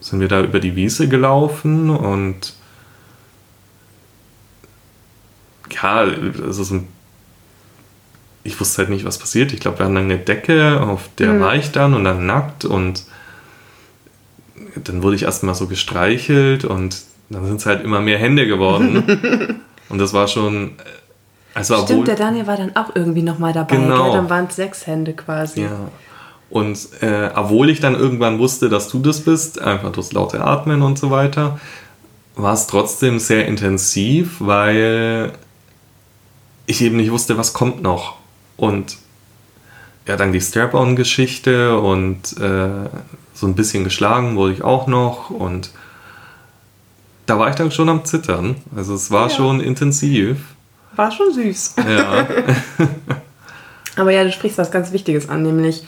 sind 0.00 0.20
wir 0.20 0.28
da 0.28 0.42
über 0.42 0.60
die 0.60 0.76
Wiese 0.76 1.08
gelaufen 1.08 1.90
und 1.90 2.54
ja, 5.70 6.04
es 6.04 6.58
ist 6.58 6.70
ein 6.70 6.88
ich 8.42 8.58
wusste 8.58 8.78
halt 8.78 8.90
nicht, 8.90 9.04
was 9.04 9.18
passiert. 9.18 9.52
Ich 9.52 9.60
glaube, 9.60 9.78
wir 9.78 9.84
hatten 9.84 9.94
dann 9.94 10.04
eine 10.04 10.18
Decke, 10.18 10.80
auf 10.80 11.10
der 11.18 11.40
war 11.40 11.54
ich 11.54 11.72
dann 11.72 11.94
und 11.94 12.04
dann 12.04 12.26
nackt 12.26 12.64
und 12.64 13.04
dann 14.84 15.02
wurde 15.02 15.16
ich 15.16 15.22
erstmal 15.22 15.54
so 15.54 15.66
gestreichelt 15.66 16.64
und 16.64 17.02
dann 17.28 17.46
sind 17.46 17.56
es 17.56 17.66
halt 17.66 17.84
immer 17.84 18.00
mehr 18.00 18.18
Hände 18.18 18.46
geworden. 18.46 19.62
und 19.88 19.98
das 19.98 20.12
war 20.12 20.28
schon, 20.28 20.72
also 21.54 21.74
obwohl, 21.74 21.86
Stimmt, 21.86 22.08
der 22.08 22.16
Daniel 22.16 22.46
war 22.46 22.56
dann 22.56 22.76
auch 22.76 22.94
irgendwie 22.94 23.22
nochmal 23.22 23.52
dabei. 23.52 23.76
Genau. 23.76 24.04
Gell? 24.04 24.12
Dann 24.12 24.30
waren 24.30 24.46
es 24.46 24.56
sechs 24.56 24.86
Hände 24.86 25.12
quasi. 25.12 25.62
Ja. 25.62 25.90
Und 26.50 26.88
äh, 27.00 27.30
obwohl 27.34 27.70
ich 27.70 27.80
dann 27.80 27.94
irgendwann 27.94 28.38
wusste, 28.38 28.68
dass 28.68 28.88
du 28.88 28.98
das 28.98 29.20
bist, 29.20 29.60
einfach 29.60 29.92
durchs 29.92 30.12
laute 30.12 30.44
Atmen 30.44 30.82
und 30.82 30.98
so 30.98 31.10
weiter, 31.10 31.60
war 32.34 32.54
es 32.54 32.66
trotzdem 32.66 33.20
sehr 33.20 33.46
intensiv, 33.46 34.36
weil 34.40 35.32
ich 36.66 36.82
eben 36.82 36.96
nicht 36.96 37.12
wusste, 37.12 37.38
was 37.38 37.52
kommt 37.52 37.82
noch. 37.82 38.16
Und 38.56 38.98
ja, 40.06 40.16
dann 40.16 40.32
die 40.32 40.40
Strap-on-Geschichte 40.40 41.78
und 41.78 42.36
äh, 42.38 42.88
so 43.40 43.46
ein 43.46 43.54
bisschen 43.54 43.84
geschlagen 43.84 44.36
wurde 44.36 44.52
ich 44.52 44.62
auch 44.62 44.86
noch 44.86 45.30
und 45.30 45.70
da 47.26 47.38
war 47.38 47.48
ich 47.48 47.54
dann 47.56 47.70
schon 47.70 47.88
am 47.88 48.04
Zittern. 48.04 48.56
Also 48.76 48.94
es 48.94 49.10
war 49.10 49.28
Ja. 49.28 49.34
schon 49.36 49.60
intensiv. 49.60 50.36
War 50.96 51.10
schon 51.10 51.32
süß. 51.32 51.76
Ja. 51.88 52.26
Aber 53.96 54.12
ja, 54.12 54.24
du 54.24 54.32
sprichst 54.32 54.58
was 54.58 54.70
ganz 54.70 54.92
Wichtiges 54.92 55.28
an, 55.28 55.42
nämlich 55.42 55.84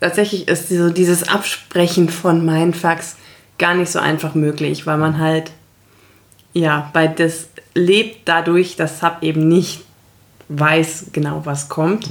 tatsächlich 0.00 0.48
ist 0.48 0.68
so 0.68 0.90
dieses 0.90 1.28
Absprechen 1.28 2.08
von 2.08 2.44
Mindfucks 2.44 3.16
gar 3.58 3.74
nicht 3.74 3.90
so 3.90 3.98
einfach 3.98 4.34
möglich, 4.34 4.86
weil 4.86 4.98
man 4.98 5.18
halt, 5.18 5.52
ja, 6.52 6.90
bei 6.92 7.06
das 7.06 7.48
lebt 7.74 8.28
dadurch, 8.28 8.76
dass 8.76 9.00
Sub 9.00 9.18
eben 9.22 9.48
nicht 9.48 9.84
weiß 10.48 11.06
genau, 11.12 11.42
was 11.44 11.68
kommt. 11.68 12.10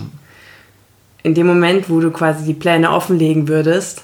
In 1.23 1.35
dem 1.35 1.45
Moment, 1.47 1.89
wo 1.89 1.99
du 1.99 2.09
quasi 2.11 2.45
die 2.45 2.53
Pläne 2.53 2.91
offenlegen 2.91 3.47
würdest, 3.47 4.03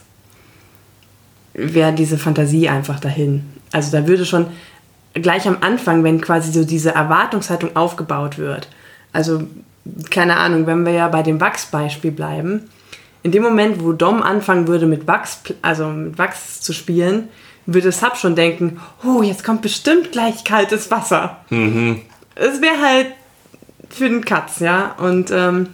wäre 1.58 1.92
diese 1.92 2.18
Fantasie 2.18 2.70
einfach 2.70 3.00
dahin. 3.00 3.44
Also 3.74 3.92
da 3.92 4.08
würde 4.08 4.26
schon 4.26 4.48
gleich 5.14 5.48
am 5.48 5.58
Anfang, 5.62 6.04
wenn 6.04 6.22
quasi 6.22 6.52
so 6.52 6.64
diese 6.64 6.92
Erwartungshaltung 6.96 7.76
aufgebaut 7.76 8.38
wird, 8.38 8.70
also 9.12 9.44
keine 10.10 10.38
Ahnung, 10.38 10.68
wenn 10.68 10.86
wir 10.86 10.94
ja 10.94 11.08
bei 11.08 11.24
dem 11.24 11.42
Wachsbeispiel 11.42 12.12
bleiben, 12.12 12.70
in 13.24 13.32
dem 13.32 13.44
Moment, 13.44 13.84
wo 13.84 13.94
Dom 13.94 14.22
anfangen 14.22 14.68
würde 14.68 14.86
mit 14.86 15.08
Wachs, 15.08 15.42
also 15.62 15.88
mit 15.88 16.18
Wachs 16.18 16.62
zu 16.62 16.72
spielen, 16.72 17.30
würde 17.66 17.92
Sub 17.92 18.16
schon 18.16 18.36
denken, 18.36 18.80
oh, 19.04 19.22
jetzt 19.22 19.44
kommt 19.44 19.62
bestimmt 19.62 20.12
gleich 20.12 20.44
kaltes 20.44 20.90
Wasser. 20.92 21.38
Es 22.36 22.62
wäre 22.62 22.82
halt 22.82 23.08
für 23.90 24.08
den 24.08 24.24
Katz, 24.24 24.60
ja. 24.60 24.96
Und 25.00 25.32
ähm, 25.32 25.70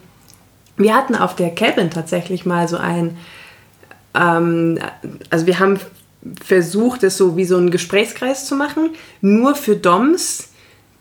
wir 0.78 0.96
hatten 0.96 1.16
auf 1.16 1.36
der 1.36 1.54
Cabin 1.54 1.92
tatsächlich 1.92 2.46
mal 2.46 2.68
so 2.68 2.78
ein, 2.78 3.18
ähm, 4.14 4.80
also 5.30 5.46
wir 5.48 5.60
haben 5.60 5.80
versucht, 6.42 7.04
es 7.04 7.18
so 7.18 7.36
wie 7.38 7.46
so 7.46 7.58
einen 7.58 7.72
Gesprächskreis 7.72 8.48
zu 8.48 8.56
machen, 8.56 8.92
nur 9.22 9.56
für 9.56 9.76
Doms, 9.76 10.50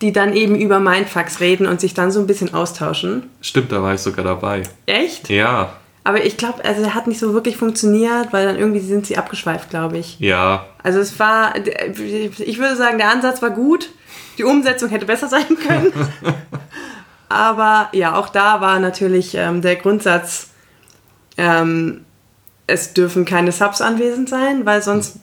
die 0.00 0.12
dann 0.12 0.32
eben 0.34 0.56
über 0.56 0.80
Mindfucks 0.80 1.38
reden 1.40 1.66
und 1.66 1.80
sich 1.80 1.94
dann 1.94 2.10
so 2.10 2.18
ein 2.18 2.26
bisschen 2.26 2.52
austauschen. 2.54 3.30
Stimmt, 3.40 3.70
da 3.70 3.82
war 3.82 3.94
ich 3.94 4.00
sogar 4.00 4.24
dabei. 4.24 4.64
Echt? 4.86 5.28
Ja, 5.28 5.74
Aber 6.02 6.24
ich 6.24 6.36
glaube, 6.36 6.64
also 6.64 6.92
hat 6.92 7.06
nicht 7.06 7.20
so 7.20 7.32
wirklich 7.34 7.56
funktioniert, 7.56 8.32
weil 8.32 8.44
dann 8.46 8.58
irgendwie 8.58 8.80
sind 8.80 9.06
sie 9.06 9.16
abgeschweift, 9.16 9.70
glaube 9.70 9.98
ich. 9.98 10.18
ja, 10.18 10.66
Also 10.82 10.98
es 10.98 11.16
war, 11.20 11.54
ich 11.56 12.58
würde 12.58 12.74
sagen, 12.74 12.98
der 12.98 13.10
Ansatz 13.12 13.40
war 13.42 13.50
gut. 13.50 13.90
Die 14.38 14.44
Umsetzung 14.44 14.88
hätte 14.88 15.06
besser 15.06 15.28
sein 15.28 15.46
können. 15.68 15.92
Aber 17.28 17.88
ja, 17.92 18.16
auch 18.16 18.28
da 18.28 18.60
war 18.60 18.80
natürlich 18.80 19.34
ähm, 19.36 19.62
der 19.62 19.76
Grundsatz, 19.76 20.48
ähm, 21.36 22.04
es 22.72 22.94
dürfen 22.94 23.24
keine 23.24 23.52
Subs 23.52 23.80
anwesend 23.80 24.28
sein, 24.28 24.64
weil 24.64 24.82
sonst 24.82 25.16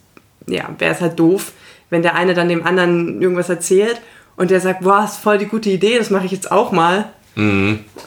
ja, 0.48 0.70
wäre 0.78 0.94
es 0.94 1.02
halt 1.02 1.20
doof, 1.20 1.52
wenn 1.90 2.02
der 2.04 2.16
eine 2.16 2.34
dann 2.34 2.48
dem 2.50 2.66
anderen 2.66 3.22
irgendwas 3.22 3.50
erzählt 3.50 4.00
und 4.36 4.52
der 4.52 4.62
sagt, 4.62 4.82
boah, 4.82 5.04
ist 5.04 5.18
voll 5.18 5.38
die 5.40 5.48
gute 5.48 5.70
Idee, 5.70 5.98
das 5.98 6.10
mache 6.12 6.26
ich 6.26 6.32
jetzt 6.32 6.52
auch 6.52 6.72
mal. 6.72 7.10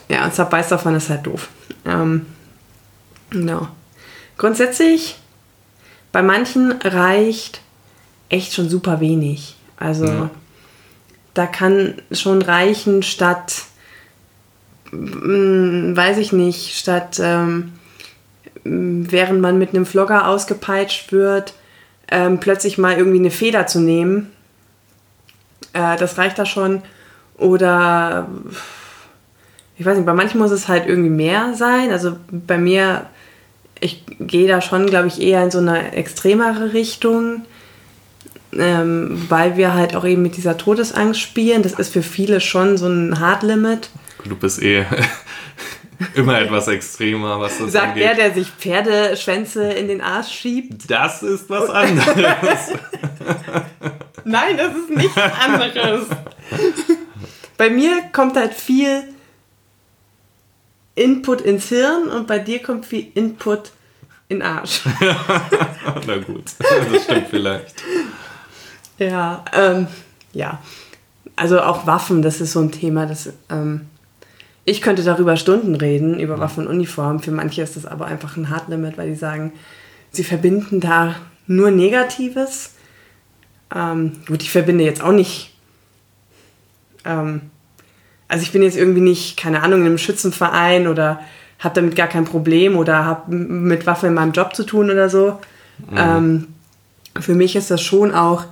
Ja, 0.09 0.25
und 0.25 0.35
Sub 0.35 0.51
weiß 0.51 0.69
davon, 0.69 0.95
ist 0.95 1.09
halt 1.09 1.25
doof. 1.25 1.49
Ähm, 1.85 2.25
genau. 3.31 3.67
Grundsätzlich, 4.37 5.17
bei 6.11 6.21
manchen 6.21 6.71
reicht 6.83 7.61
echt 8.29 8.53
schon 8.53 8.69
super 8.69 8.99
wenig. 8.99 9.55
Also 9.77 10.05
Ja. 10.05 10.29
da 11.33 11.47
kann 11.47 11.95
schon 12.11 12.41
reichen, 12.41 13.01
statt, 13.01 13.63
mm, 14.91 15.95
weiß 15.95 16.17
ich 16.17 16.31
nicht, 16.31 16.77
statt 16.77 17.19
ähm, 17.21 17.73
während 18.63 19.41
man 19.41 19.57
mit 19.57 19.69
einem 19.69 19.85
Vlogger 19.85 20.27
ausgepeitscht 20.27 21.11
wird, 21.11 21.53
ähm, 22.09 22.39
plötzlich 22.39 22.77
mal 22.77 22.97
irgendwie 22.97 23.19
eine 23.19 23.31
Feder 23.31 23.67
zu 23.67 23.79
nehmen. 23.79 24.31
Äh, 25.73 25.97
das 25.97 26.17
reicht 26.17 26.39
da 26.39 26.45
schon. 26.45 26.81
Oder 27.37 28.27
ich 29.77 29.85
weiß 29.85 29.97
nicht, 29.97 30.05
bei 30.05 30.13
manchen 30.13 30.39
muss 30.39 30.51
es 30.51 30.67
halt 30.67 30.87
irgendwie 30.87 31.09
mehr 31.09 31.53
sein. 31.55 31.91
Also 31.91 32.15
bei 32.31 32.57
mir, 32.57 33.07
ich 33.79 34.03
gehe 34.19 34.47
da 34.47 34.61
schon, 34.61 34.85
glaube 34.85 35.07
ich, 35.07 35.21
eher 35.21 35.43
in 35.43 35.51
so 35.51 35.57
eine 35.57 35.93
extremere 35.93 36.73
Richtung, 36.73 37.41
ähm, 38.53 39.25
weil 39.29 39.57
wir 39.57 39.73
halt 39.73 39.95
auch 39.95 40.05
eben 40.05 40.21
mit 40.21 40.37
dieser 40.37 40.57
Todesangst 40.57 41.19
spielen. 41.19 41.63
Das 41.63 41.73
ist 41.73 41.91
für 41.91 42.03
viele 42.03 42.39
schon 42.39 42.77
so 42.77 42.87
ein 42.87 43.19
Hard 43.19 43.43
Limit. 43.43 43.89
du 44.23 44.35
bist 44.35 44.61
eh 44.61 44.85
immer 46.13 46.39
etwas 46.39 46.67
extremer, 46.67 47.39
was 47.39 47.57
das 47.57 47.71
Sagt 47.71 47.89
angeht. 47.89 48.03
der, 48.03 48.15
der 48.15 48.33
sich 48.33 48.49
Pferdeschwänze 48.49 49.71
in 49.73 49.87
den 49.87 50.01
Arsch 50.01 50.31
schiebt. 50.31 50.89
das 50.89 51.23
ist 51.23 51.49
was 51.49 51.69
anderes. 51.69 52.15
Nein, 54.25 54.57
das 54.57 54.75
ist 54.75 54.89
nichts 54.89 55.17
anderes. 55.17 56.07
bei 57.57 57.69
mir 57.69 58.03
kommt 58.11 58.35
halt 58.37 58.53
viel 58.53 59.03
Input 60.95 61.41
ins 61.41 61.69
Hirn 61.69 62.07
und 62.09 62.27
bei 62.27 62.39
dir 62.39 62.61
kommt 62.61 62.85
viel 62.85 63.07
Input 63.15 63.71
in 64.29 64.39
den 64.39 64.47
Arsch. 64.47 64.81
Na 66.07 66.17
gut, 66.17 66.45
das 66.59 67.03
stimmt 67.03 67.27
vielleicht. 67.29 67.83
Ja, 68.97 69.43
ähm, 69.53 69.87
ja. 70.33 70.59
Also 71.35 71.61
auch 71.61 71.87
Waffen, 71.87 72.21
das 72.21 72.41
ist 72.41 72.53
so 72.53 72.59
ein 72.59 72.71
Thema, 72.71 73.07
das 73.07 73.33
ähm, 73.49 73.87
ich 74.65 74.81
könnte 74.81 75.03
darüber 75.03 75.35
Stunden 75.35 75.75
reden, 75.75 76.19
über 76.19 76.39
Waffen 76.39 76.67
und 76.67 76.73
Uniformen. 76.73 77.19
Für 77.19 77.31
manche 77.31 77.61
ist 77.61 77.75
das 77.75 77.85
aber 77.85 78.05
einfach 78.05 78.37
ein 78.37 78.49
Hardlimit, 78.49 78.97
weil 78.97 79.09
die 79.09 79.15
sagen, 79.15 79.51
sie 80.11 80.23
verbinden 80.23 80.79
da 80.79 81.15
nur 81.47 81.71
Negatives. 81.71 82.71
Ähm, 83.75 84.13
gut, 84.25 84.41
ich 84.41 84.51
verbinde 84.51 84.83
jetzt 84.83 85.03
auch 85.03 85.11
nicht. 85.11 85.53
Ähm, 87.03 87.41
also 88.27 88.43
ich 88.43 88.51
bin 88.51 88.63
jetzt 88.63 88.77
irgendwie 88.77 89.01
nicht, 89.01 89.37
keine 89.37 89.61
Ahnung, 89.63 89.81
in 89.81 89.87
einem 89.87 89.97
Schützenverein 89.97 90.87
oder 90.87 91.19
habe 91.59 91.75
damit 91.75 91.95
gar 91.95 92.07
kein 92.07 92.25
Problem 92.25 92.77
oder 92.77 93.05
habe 93.05 93.35
mit 93.35 93.85
Waffen 93.85 94.09
in 94.09 94.15
meinem 94.15 94.31
Job 94.31 94.55
zu 94.55 94.63
tun 94.63 94.89
oder 94.89 95.09
so. 95.09 95.39
Ähm, 95.95 96.47
für 97.19 97.35
mich 97.35 97.55
ist 97.55 97.71
das 97.71 97.81
schon 97.81 98.13
auch 98.13 98.45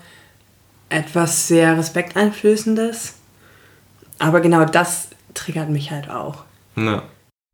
etwas 0.89 1.47
sehr 1.47 1.77
respekteinflößendes. 1.77 3.15
Aber 4.19 4.41
genau 4.41 4.65
das 4.65 5.07
triggert 5.33 5.69
mich 5.69 5.91
halt 5.91 6.09
auch. 6.09 6.43
Ja. 6.75 7.03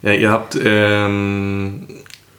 Ja, 0.04 0.14
ihr 0.14 0.30
habt 0.30 0.58
ähm, 0.64 1.88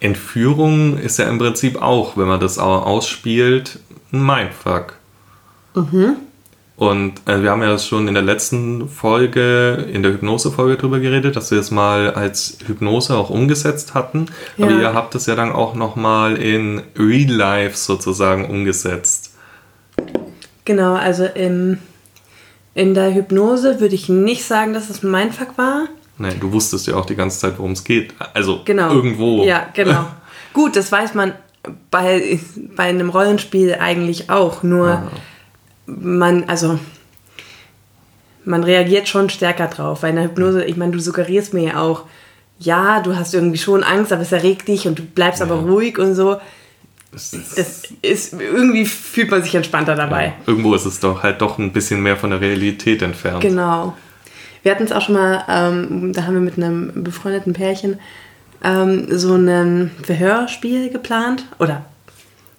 Entführung 0.01 0.97
ist 0.97 1.19
ja 1.19 1.29
im 1.29 1.39
Prinzip 1.39 1.83
auch, 1.83 2.17
wenn 2.17 2.29
man 2.29 2.39
das 2.39 2.59
auch 2.59 2.87
ausspielt, 2.87 3.81
ein 4.13 4.25
Mindfuck. 4.25 4.95
Mhm. 5.75 6.17
Und 6.77 7.15
äh, 7.27 7.43
wir 7.43 7.51
haben 7.51 7.63
ja 7.63 7.77
schon 7.77 8.07
in 8.07 8.15
der 8.15 8.23
letzten 8.23 8.89
Folge, 8.89 9.89
in 9.93 10.05
der 10.05 10.13
Hypnose-Folge 10.13 10.77
drüber 10.77 11.01
geredet, 11.01 11.35
dass 11.35 11.51
wir 11.51 11.59
es 11.59 11.73
mal 11.73 12.13
als 12.13 12.59
Hypnose 12.65 13.17
auch 13.17 13.31
umgesetzt 13.31 13.95
hatten. 13.95 14.27
Ja. 14.57 14.67
Aber 14.67 14.75
ihr 14.77 14.95
habt 14.95 15.17
es 15.17 15.27
ja 15.27 15.35
dann 15.35 15.51
auch 15.51 15.75
nochmal 15.75 16.37
in 16.37 16.83
Real 16.97 17.29
Life 17.29 17.77
sozusagen 17.77 18.49
umgesetzt. 18.49 19.35
Genau, 20.65 20.95
also 20.95 21.25
im, 21.25 21.79
in 22.75 22.95
der 22.95 23.15
Hypnose 23.15 23.81
würde 23.81 23.95
ich 23.95 24.09
nicht 24.09 24.45
sagen, 24.45 24.73
dass 24.73 24.91
es 24.91 25.03
ein 25.03 25.11
Mindfuck 25.11 25.57
war. 25.59 25.89
Nein, 26.19 26.39
du 26.41 26.53
wusstest 26.53 26.87
ja 26.87 26.97
auch 26.97 27.07
die 27.07 27.15
ganze 27.15 27.39
Zeit, 27.39 27.59
worum 27.59 27.73
es 27.73 27.85
geht. 27.85 28.13
Also 28.35 28.61
genau. 28.65 28.93
irgendwo. 28.93 29.45
Ja, 29.45 29.69
genau. 29.73 30.07
Gut, 30.53 30.77
das 30.77 30.91
weiß 30.91 31.15
man 31.15 31.33
bei, 31.91 32.41
bei 32.77 32.85
einem 32.85 33.11
Rollenspiel 33.11 33.77
eigentlich 33.79 34.31
auch. 34.31 34.63
Nur 34.63 34.89
ah. 34.89 35.11
man, 35.87 36.45
also 36.45 36.79
man 38.45 38.65
reagiert 38.65 39.09
schon 39.09 39.31
stärker 39.31 39.69
drauf. 39.69 40.01
Bei 40.01 40.09
einer 40.09 40.25
Hypnose, 40.25 40.65
ich 40.65 40.77
meine, 40.77 40.93
du 40.93 41.01
suggerierst 41.01 41.55
mir 41.55 41.65
ja 41.65 41.81
auch, 41.81 42.05
ja, 42.59 43.01
du 43.01 43.15
hast 43.15 43.35
irgendwie 43.35 43.59
schon 43.59 43.85
Angst, 43.85 44.13
aber 44.13 44.23
es 44.23 44.33
erregt 44.33 44.67
dich 44.67 44.89
und 44.89 44.99
du 44.99 45.05
bleibst 45.05 45.41
ja. 45.41 45.47
aber 45.47 45.61
ruhig 45.61 45.99
und 45.99 46.15
so. 46.15 46.39
Das 47.13 47.33
ist, 48.03 48.35
irgendwie 48.35 48.85
fühlt 48.85 49.31
man 49.31 49.43
sich 49.43 49.55
entspannter 49.55 49.95
dabei. 49.95 50.27
Ja, 50.27 50.33
irgendwo 50.47 50.75
ist 50.75 50.85
es 50.85 51.01
doch 51.01 51.23
halt 51.23 51.41
doch 51.41 51.59
ein 51.59 51.73
bisschen 51.73 52.03
mehr 52.03 52.17
von 52.17 52.31
der 52.31 52.41
Realität 52.41 53.01
entfernt. 53.01 53.41
Genau. 53.41 53.97
Wir 54.63 54.73
hatten 54.73 54.85
es 54.85 54.93
auch 54.93 55.03
schon 55.03 55.15
mal, 55.15 55.45
ähm, 55.49 56.13
da 56.13 56.25
haben 56.25 56.35
wir 56.35 56.41
mit 56.41 56.57
einem 56.57 57.05
befreundeten 57.05 57.55
Pärchen 57.55 57.99
ähm, 58.63 59.07
so 59.11 59.35
ein 59.35 59.91
Verhörspiel 60.03 60.91
geplant. 60.91 61.45
Oder, 61.59 61.87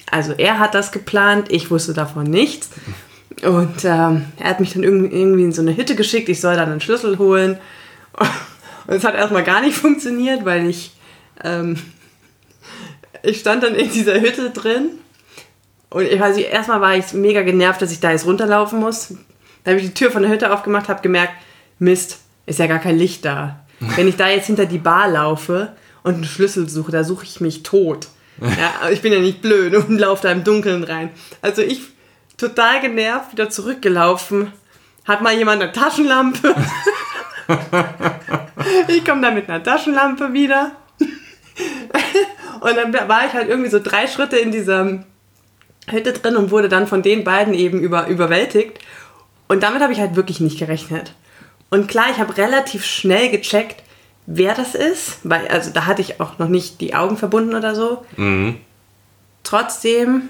also 0.09 0.33
er 0.33 0.59
hat 0.59 0.73
das 0.73 0.91
geplant, 0.91 1.51
ich 1.51 1.69
wusste 1.69 1.93
davon 1.93 2.23
nichts. 2.23 2.69
Und 3.43 3.85
ähm, 3.85 4.25
er 4.37 4.49
hat 4.49 4.59
mich 4.59 4.73
dann 4.73 4.83
irgendwie 4.83 5.43
in 5.43 5.51
so 5.51 5.61
eine 5.61 5.77
Hütte 5.77 5.95
geschickt, 5.95 6.29
ich 6.29 6.41
soll 6.41 6.55
dann 6.55 6.71
einen 6.71 6.81
Schlüssel 6.81 7.17
holen. 7.17 7.57
Und 8.87 8.95
es 8.95 9.03
hat 9.03 9.13
erstmal 9.13 9.43
gar 9.43 9.61
nicht 9.61 9.77
funktioniert, 9.77 10.45
weil 10.45 10.67
ich, 10.67 10.93
ähm, 11.43 11.77
ich 13.23 13.39
stand 13.39 13.63
dann 13.63 13.75
in 13.75 13.91
dieser 13.91 14.19
Hütte 14.19 14.49
drin. 14.51 14.89
Und 15.89 16.05
ich 16.05 16.19
weiß 16.19 16.35
nicht, 16.35 16.49
erstmal 16.49 16.81
war 16.81 16.95
ich 16.95 17.13
mega 17.13 17.41
genervt, 17.41 17.81
dass 17.81 17.91
ich 17.91 17.99
da 17.99 18.11
jetzt 18.11 18.25
runterlaufen 18.25 18.79
muss. 18.79 19.15
Da 19.63 19.71
habe 19.71 19.79
ich 19.79 19.87
die 19.87 19.93
Tür 19.93 20.11
von 20.11 20.21
der 20.21 20.31
Hütte 20.31 20.53
aufgemacht, 20.53 20.87
habe 20.87 21.01
gemerkt, 21.01 21.33
Mist, 21.79 22.19
ist 22.45 22.59
ja 22.59 22.67
gar 22.67 22.79
kein 22.79 22.97
Licht 22.97 23.25
da. 23.25 23.59
Wenn 23.79 24.07
ich 24.07 24.15
da 24.15 24.29
jetzt 24.29 24.47
hinter 24.47 24.65
die 24.65 24.77
Bar 24.77 25.09
laufe 25.09 25.73
und 26.03 26.15
einen 26.15 26.23
Schlüssel 26.25 26.69
suche, 26.69 26.91
da 26.91 27.03
suche 27.03 27.25
ich 27.25 27.41
mich 27.41 27.63
tot. 27.63 28.07
Ja, 28.41 28.89
ich 28.89 29.01
bin 29.01 29.11
ja 29.11 29.19
nicht 29.19 29.41
blöd 29.41 29.75
und 29.75 29.89
laufe 29.99 30.23
da 30.23 30.31
im 30.31 30.43
Dunkeln 30.43 30.83
rein. 30.83 31.09
Also 31.41 31.61
ich 31.61 31.81
total 32.37 32.81
genervt 32.81 33.33
wieder 33.33 33.49
zurückgelaufen. 33.49 34.53
Hat 35.05 35.21
mal 35.21 35.35
jemand 35.35 35.61
eine 35.61 35.71
Taschenlampe? 35.71 36.55
ich 38.87 39.03
komme 39.03 39.21
da 39.21 39.31
mit 39.31 39.49
einer 39.49 39.63
Taschenlampe 39.63 40.33
wieder. 40.33 40.71
Und 42.61 42.75
dann 42.75 42.93
war 42.93 43.25
ich 43.25 43.33
halt 43.33 43.49
irgendwie 43.49 43.69
so 43.69 43.79
drei 43.79 44.07
Schritte 44.07 44.37
in 44.37 44.51
dieser 44.51 45.03
Hütte 45.89 46.13
drin 46.13 46.35
und 46.35 46.51
wurde 46.51 46.69
dann 46.69 46.87
von 46.87 47.01
den 47.01 47.23
beiden 47.23 47.53
eben 47.53 47.79
über, 47.79 48.07
überwältigt. 48.07 48.79
Und 49.47 49.63
damit 49.63 49.81
habe 49.81 49.93
ich 49.93 49.99
halt 49.99 50.15
wirklich 50.15 50.39
nicht 50.39 50.59
gerechnet. 50.59 51.13
Und 51.69 51.87
klar, 51.87 52.05
ich 52.11 52.19
habe 52.19 52.37
relativ 52.37 52.85
schnell 52.85 53.29
gecheckt, 53.29 53.83
wer 54.25 54.53
das 54.53 54.75
ist, 54.75 55.19
weil 55.23 55.47
also 55.47 55.71
da 55.71 55.85
hatte 55.85 56.01
ich 56.01 56.21
auch 56.21 56.37
noch 56.37 56.47
nicht 56.47 56.81
die 56.81 56.93
Augen 56.93 57.17
verbunden 57.17 57.55
oder 57.55 57.75
so. 57.75 58.05
Mhm. 58.15 58.57
Trotzdem 59.43 60.29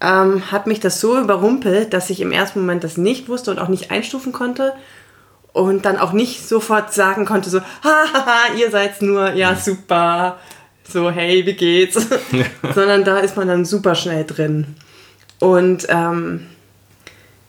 ähm, 0.00 0.50
hat 0.52 0.66
mich 0.66 0.80
das 0.80 1.00
so 1.00 1.18
überrumpelt, 1.18 1.92
dass 1.94 2.10
ich 2.10 2.20
im 2.20 2.32
ersten 2.32 2.60
Moment 2.60 2.84
das 2.84 2.96
nicht 2.96 3.28
wusste 3.28 3.50
und 3.50 3.58
auch 3.58 3.68
nicht 3.68 3.90
einstufen 3.90 4.32
konnte 4.32 4.74
und 5.52 5.86
dann 5.86 5.96
auch 5.96 6.12
nicht 6.12 6.46
sofort 6.46 6.92
sagen 6.92 7.24
konnte 7.24 7.48
so, 7.48 7.60
hahaha, 7.82 8.54
ihr 8.58 8.70
seid 8.70 9.00
nur, 9.00 9.32
ja 9.32 9.52
mhm. 9.52 9.56
super, 9.56 10.38
so 10.88 11.10
hey, 11.10 11.44
wie 11.46 11.54
geht's, 11.54 12.06
sondern 12.74 13.04
da 13.04 13.18
ist 13.18 13.36
man 13.36 13.48
dann 13.48 13.64
super 13.64 13.94
schnell 13.94 14.24
drin. 14.24 14.76
Und 15.38 15.86
ähm, 15.88 16.46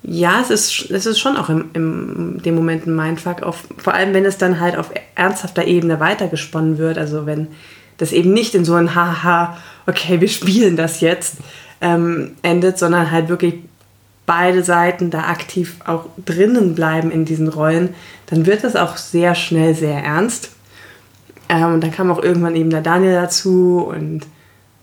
ja, 0.04 0.41
es 0.41 0.50
ist, 0.50 0.91
es 0.91 1.06
ist 1.06 1.19
schon 1.19 1.38
auch 1.38 1.50
im, 1.50 1.69
im 1.73 2.41
dem 2.41 2.56
Moment 2.56 2.88
ein 2.88 2.95
Mindfuck, 2.95 3.43
auf, 3.43 3.63
vor 3.78 3.93
allem 3.93 4.13
wenn 4.13 4.26
es 4.26 4.38
dann 4.38 4.60
halt 4.60 4.78
auf 4.78 4.89
ernsthafter 5.15 5.65
Ebene 5.65 6.00
weitergesponnen 6.00 6.78
wird. 6.78 6.97
Also 6.97 7.26
wenn 7.26 7.47
das 7.97 8.12
eben 8.12 8.34
nicht 8.34 8.56
in 8.56 8.63
so 8.63 8.76
ein 8.76 8.95
Haha, 8.95 9.58
okay, 9.86 10.21
wir 10.21 10.30
spielen 10.30 10.78
das 10.78 11.02
jetzt 11.02 11.36
ähm, 11.82 12.36
endet, 12.41 12.78
sondern 12.78 13.12
halt 13.12 13.30
wirklich 13.30 13.56
beide 14.26 14.63
Seiten 14.63 15.10
da 15.10 15.21
aktiv 15.23 15.76
auch 15.86 16.06
drinnen 16.26 16.76
bleiben 16.76 17.12
in 17.12 17.26
diesen 17.26 17.47
Rollen, 17.47 17.95
dann 18.28 18.45
wird 18.45 18.63
das 18.63 18.76
auch 18.76 18.97
sehr 18.97 19.36
schnell 19.36 19.73
sehr 19.73 20.04
ernst. 20.04 20.52
Ähm, 21.50 21.76
und 21.76 21.84
dann 21.84 21.92
kam 21.92 22.12
auch 22.12 22.22
irgendwann 22.22 22.56
eben 22.56 22.70
der 22.70 22.82
Daniel 22.82 23.14
dazu 23.14 23.88
und 23.90 24.26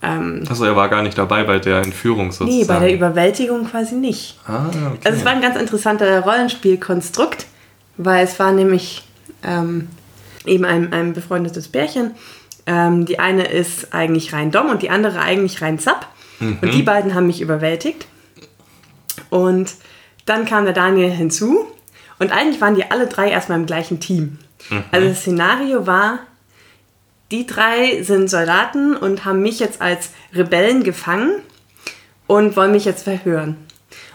ähm, 0.04 0.44
also 0.48 0.64
er 0.64 0.76
war 0.76 0.88
gar 0.88 1.02
nicht 1.02 1.16
dabei 1.16 1.44
bei 1.44 1.58
der 1.58 1.82
Entführung 1.82 2.30
sozusagen? 2.30 2.58
Nee, 2.58 2.64
bei 2.64 2.78
der 2.78 2.94
Überwältigung 2.94 3.66
quasi 3.66 3.94
nicht. 3.94 4.38
Ah, 4.46 4.66
okay. 4.68 4.98
Also 5.04 5.18
es 5.18 5.24
war 5.24 5.32
ein 5.32 5.40
ganz 5.40 5.56
interessanter 5.56 6.20
Rollenspielkonstrukt, 6.20 7.46
weil 7.96 8.24
es 8.24 8.38
war 8.38 8.52
nämlich 8.52 9.02
ähm, 9.42 9.88
eben 10.44 10.64
ein, 10.64 10.92
ein 10.92 11.12
befreundetes 11.14 11.68
Pärchen. 11.68 12.12
Ähm, 12.66 13.06
die 13.06 13.18
eine 13.18 13.44
ist 13.44 13.94
eigentlich 13.94 14.32
rein 14.32 14.50
Dom 14.50 14.68
und 14.68 14.82
die 14.82 14.90
andere 14.90 15.20
eigentlich 15.20 15.62
rein 15.62 15.78
Zap. 15.78 16.06
Mhm. 16.40 16.58
Und 16.60 16.74
die 16.74 16.82
beiden 16.82 17.14
haben 17.14 17.26
mich 17.26 17.40
überwältigt. 17.40 18.06
Und 19.30 19.74
dann 20.26 20.44
kam 20.44 20.64
der 20.64 20.74
Daniel 20.74 21.10
hinzu. 21.10 21.66
Und 22.18 22.32
eigentlich 22.32 22.60
waren 22.60 22.74
die 22.74 22.90
alle 22.90 23.06
drei 23.06 23.30
erstmal 23.30 23.58
im 23.58 23.66
gleichen 23.66 24.00
Team. 24.00 24.38
Mhm. 24.70 24.84
Also 24.90 25.08
das 25.08 25.20
Szenario 25.20 25.86
war, 25.86 26.20
die 27.34 27.46
drei 27.46 28.00
sind 28.04 28.30
Soldaten 28.30 28.96
und 28.96 29.24
haben 29.24 29.42
mich 29.42 29.58
jetzt 29.58 29.80
als 29.80 30.10
Rebellen 30.32 30.84
gefangen 30.84 31.42
und 32.28 32.56
wollen 32.56 32.70
mich 32.70 32.84
jetzt 32.84 33.02
verhören. 33.02 33.56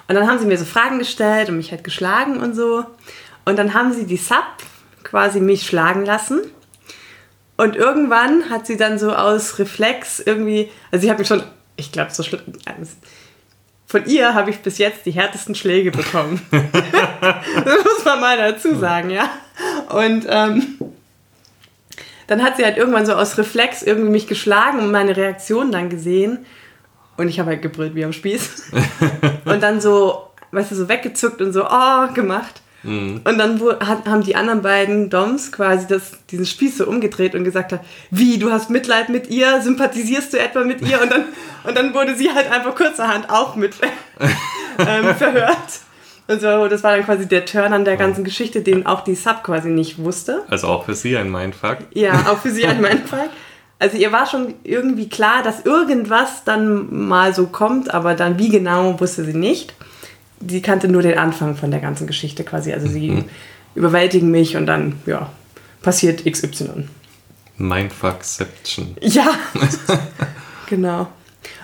Und 0.07 0.15
dann 0.15 0.25
haben 0.25 0.39
sie 0.39 0.45
mir 0.45 0.57
so 0.57 0.63
Fragen 0.63 0.99
gestellt 0.99 1.49
und 1.49 1.57
mich 1.57 1.71
halt 1.71 1.83
geschlagen 1.83 2.37
und 2.37 2.55
so. 2.55 2.85
Und 3.43 3.59
dann 3.59 3.73
haben 3.73 3.91
sie 3.91 4.05
die 4.05 4.15
Sub 4.15 4.45
quasi 5.03 5.41
mich 5.41 5.67
schlagen 5.67 6.05
lassen. 6.05 6.39
Und 7.57 7.75
irgendwann 7.75 8.49
hat 8.49 8.65
sie 8.65 8.77
dann 8.77 8.97
so 8.97 9.13
aus 9.13 9.59
Reflex 9.59 10.21
irgendwie, 10.21 10.71
also 10.89 11.03
ich 11.03 11.09
habe 11.09 11.19
mich 11.19 11.27
schon, 11.27 11.43
ich 11.75 11.91
glaube, 11.91 12.11
so 12.11 12.23
schlimm. 12.23 12.41
Von 13.85 14.05
ihr 14.05 14.33
habe 14.33 14.49
ich 14.49 14.59
bis 14.59 14.77
jetzt 14.77 15.05
die 15.05 15.11
härtesten 15.11 15.55
Schläge 15.55 15.91
bekommen. 15.91 16.41
das 16.51 17.83
muss 17.83 18.05
man 18.05 18.21
mal 18.21 18.37
dazu 18.37 18.75
sagen, 18.75 19.09
ja. 19.09 19.29
Und 19.89 20.25
ähm, 20.29 20.78
dann 22.29 22.43
hat 22.43 22.57
sie 22.57 22.63
halt 22.63 22.77
irgendwann 22.77 23.07
so 23.07 23.13
aus 23.13 23.37
Reflex 23.39 23.81
irgendwie 23.81 24.11
mich 24.11 24.27
geschlagen 24.27 24.79
und 24.79 24.91
meine 24.91 25.17
Reaktion 25.17 25.71
dann 25.71 25.89
gesehen. 25.89 26.45
Und 27.17 27.27
ich 27.27 27.39
habe 27.39 27.49
halt 27.49 27.63
gebrüllt 27.63 27.95
wie 27.95 28.05
am 28.05 28.13
Spieß. 28.13 28.71
und 29.45 29.63
dann 29.63 29.81
so, 29.81 30.29
weißt 30.51 30.71
du, 30.71 30.75
so 30.75 30.87
weggezuckt 30.87 31.41
und 31.41 31.53
so, 31.53 31.65
oh, 31.65 32.07
gemacht. 32.13 32.61
Mhm. 32.83 33.21
Und 33.25 33.37
dann 33.39 33.59
hat, 33.79 34.07
haben 34.07 34.23
die 34.23 34.35
anderen 34.35 34.61
beiden 34.61 35.09
Doms 35.09 35.51
quasi 35.51 35.87
das, 35.87 36.23
diesen 36.27 36.45
Spieß 36.45 36.77
so 36.77 36.87
umgedreht 36.87 37.33
und 37.33 37.43
gesagt, 37.43 37.73
wie, 38.11 38.37
du 38.37 38.51
hast 38.51 38.69
Mitleid 38.69 39.09
mit 39.09 39.29
ihr, 39.29 39.61
sympathisierst 39.61 40.31
du 40.33 40.39
etwa 40.39 40.63
mit 40.63 40.81
ihr? 40.81 41.01
Und 41.01 41.11
dann, 41.11 41.25
und 41.63 41.75
dann 41.75 41.93
wurde 41.95 42.15
sie 42.15 42.31
halt 42.31 42.49
einfach 42.51 42.75
kurzerhand 42.75 43.29
auch 43.29 43.55
mit 43.55 43.73
ähm, 44.77 45.15
verhört. 45.15 45.81
Und 46.29 46.41
so, 46.41 46.67
das 46.67 46.83
war 46.83 46.95
dann 46.95 47.03
quasi 47.03 47.27
der 47.27 47.43
Turn 47.45 47.73
an 47.73 47.85
der 47.85 47.97
ganzen 47.97 48.23
Geschichte, 48.23 48.61
den 48.61 48.85
auch 48.85 49.03
die 49.03 49.15
Sub 49.15 49.41
quasi 49.41 49.69
nicht 49.69 49.97
wusste. 49.97 50.43
Also 50.47 50.67
auch 50.67 50.85
für 50.85 50.93
sie 50.93 51.17
ein 51.17 51.31
Mindfuck. 51.31 51.79
Ja, 51.91 52.13
auch 52.31 52.37
für 52.37 52.51
sie 52.51 52.67
ein 52.67 52.79
Mindfuck. 52.79 53.31
Also 53.79 53.97
ihr 53.97 54.11
war 54.11 54.27
schon 54.27 54.53
irgendwie 54.63 55.09
klar, 55.09 55.41
dass 55.41 55.65
irgendwas 55.65 56.43
dann 56.43 57.07
mal 57.07 57.33
so 57.33 57.47
kommt, 57.47 57.91
aber 57.91 58.13
dann 58.13 58.37
wie 58.37 58.49
genau 58.49 58.99
wusste 58.99 59.25
sie 59.25 59.33
nicht. 59.33 59.73
Sie 60.47 60.61
kannte 60.61 60.87
nur 60.87 61.01
den 61.01 61.17
Anfang 61.17 61.55
von 61.55 61.71
der 61.71 61.79
ganzen 61.79 62.05
Geschichte 62.05 62.43
quasi. 62.43 62.73
Also 62.73 62.87
sie 62.87 63.09
mhm. 63.09 63.25
überwältigen 63.73 64.29
mich 64.29 64.55
und 64.55 64.67
dann, 64.67 64.99
ja, 65.07 65.31
passiert 65.81 66.31
XY. 66.31 66.87
Mindfuckception. 67.57 68.97
Ja, 69.01 69.31
genau. 70.67 71.07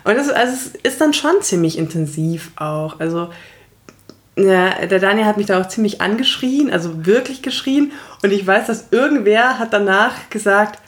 Und 0.03 0.17
also 0.17 0.31
es 0.31 0.73
ist 0.81 0.99
dann 0.99 1.13
schon 1.13 1.39
ziemlich 1.41 1.77
intensiv 1.77 2.49
auch. 2.55 2.99
Also 2.99 3.29
ja, 4.37 4.85
der 4.85 4.99
Daniel 4.99 5.25
hat 5.25 5.37
mich 5.37 5.45
da 5.45 5.61
auch 5.61 5.67
ziemlich 5.67 6.01
angeschrien, 6.01 6.71
also 6.71 7.05
wirklich 7.05 7.41
geschrien. 7.41 7.91
Und 8.21 8.31
ich 8.31 8.45
weiß, 8.45 8.67
dass 8.67 8.87
irgendwer 8.91 9.59
hat 9.59 9.71
danach 9.71 10.29
gesagt, 10.29 10.79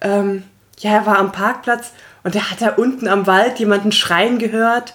ähm, 0.00 0.44
ja, 0.78 0.92
er 0.92 1.06
war 1.06 1.18
am 1.18 1.32
Parkplatz 1.32 1.92
und 2.22 2.34
er 2.34 2.50
hat 2.50 2.60
da 2.60 2.70
unten 2.70 3.08
am 3.08 3.26
Wald 3.26 3.58
jemanden 3.58 3.92
schreien 3.92 4.38
gehört. 4.38 4.94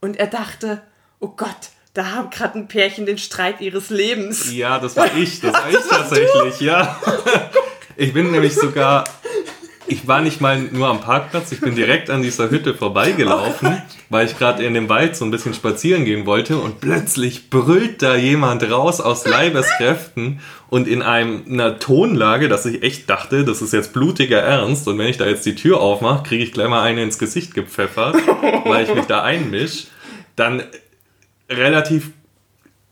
Und 0.00 0.16
er 0.16 0.28
dachte, 0.28 0.80
oh 1.18 1.28
Gott, 1.28 1.70
da 1.92 2.12
haben 2.12 2.30
gerade 2.30 2.58
ein 2.58 2.68
Pärchen 2.68 3.04
den 3.04 3.18
Streit 3.18 3.60
ihres 3.60 3.90
Lebens. 3.90 4.52
Ja, 4.52 4.78
das 4.78 4.96
war 4.96 5.14
ich, 5.16 5.40
das 5.40 5.52
war 5.52 5.68
ich 5.68 5.76
tatsächlich, 5.76 6.60
ja. 6.60 6.98
Ich 7.96 8.14
bin 8.14 8.30
nämlich 8.30 8.54
sogar 8.54 9.04
ich 9.90 10.06
war 10.06 10.20
nicht 10.20 10.40
mal 10.40 10.58
nur 10.58 10.88
am 10.88 11.00
Parkplatz, 11.00 11.50
ich 11.50 11.60
bin 11.60 11.74
direkt 11.74 12.10
an 12.10 12.22
dieser 12.22 12.48
Hütte 12.50 12.74
vorbeigelaufen, 12.74 13.82
weil 14.08 14.26
ich 14.26 14.38
gerade 14.38 14.64
in 14.64 14.72
dem 14.72 14.88
Wald 14.88 15.16
so 15.16 15.24
ein 15.24 15.32
bisschen 15.32 15.52
spazieren 15.52 16.04
gehen 16.04 16.26
wollte 16.26 16.58
und 16.58 16.80
plötzlich 16.80 17.50
brüllt 17.50 18.00
da 18.00 18.14
jemand 18.14 18.68
raus 18.70 19.00
aus 19.00 19.26
Leibeskräften 19.26 20.40
und 20.68 20.86
in 20.86 21.02
einem, 21.02 21.42
einer 21.48 21.80
Tonlage, 21.80 22.48
dass 22.48 22.66
ich 22.66 22.82
echt 22.84 23.10
dachte, 23.10 23.44
das 23.44 23.62
ist 23.62 23.72
jetzt 23.72 23.92
blutiger 23.92 24.38
Ernst 24.38 24.86
und 24.86 24.96
wenn 24.96 25.08
ich 25.08 25.18
da 25.18 25.26
jetzt 25.26 25.44
die 25.44 25.56
Tür 25.56 25.80
aufmache, 25.80 26.22
kriege 26.22 26.44
ich 26.44 26.52
gleich 26.52 26.68
mal 26.68 26.82
eine 26.82 27.02
ins 27.02 27.18
Gesicht 27.18 27.52
gepfeffert, 27.54 28.14
weil 28.64 28.84
ich 28.84 28.94
mich 28.94 29.06
da 29.06 29.22
einmisch. 29.22 29.86
Dann 30.36 30.62
relativ 31.48 32.12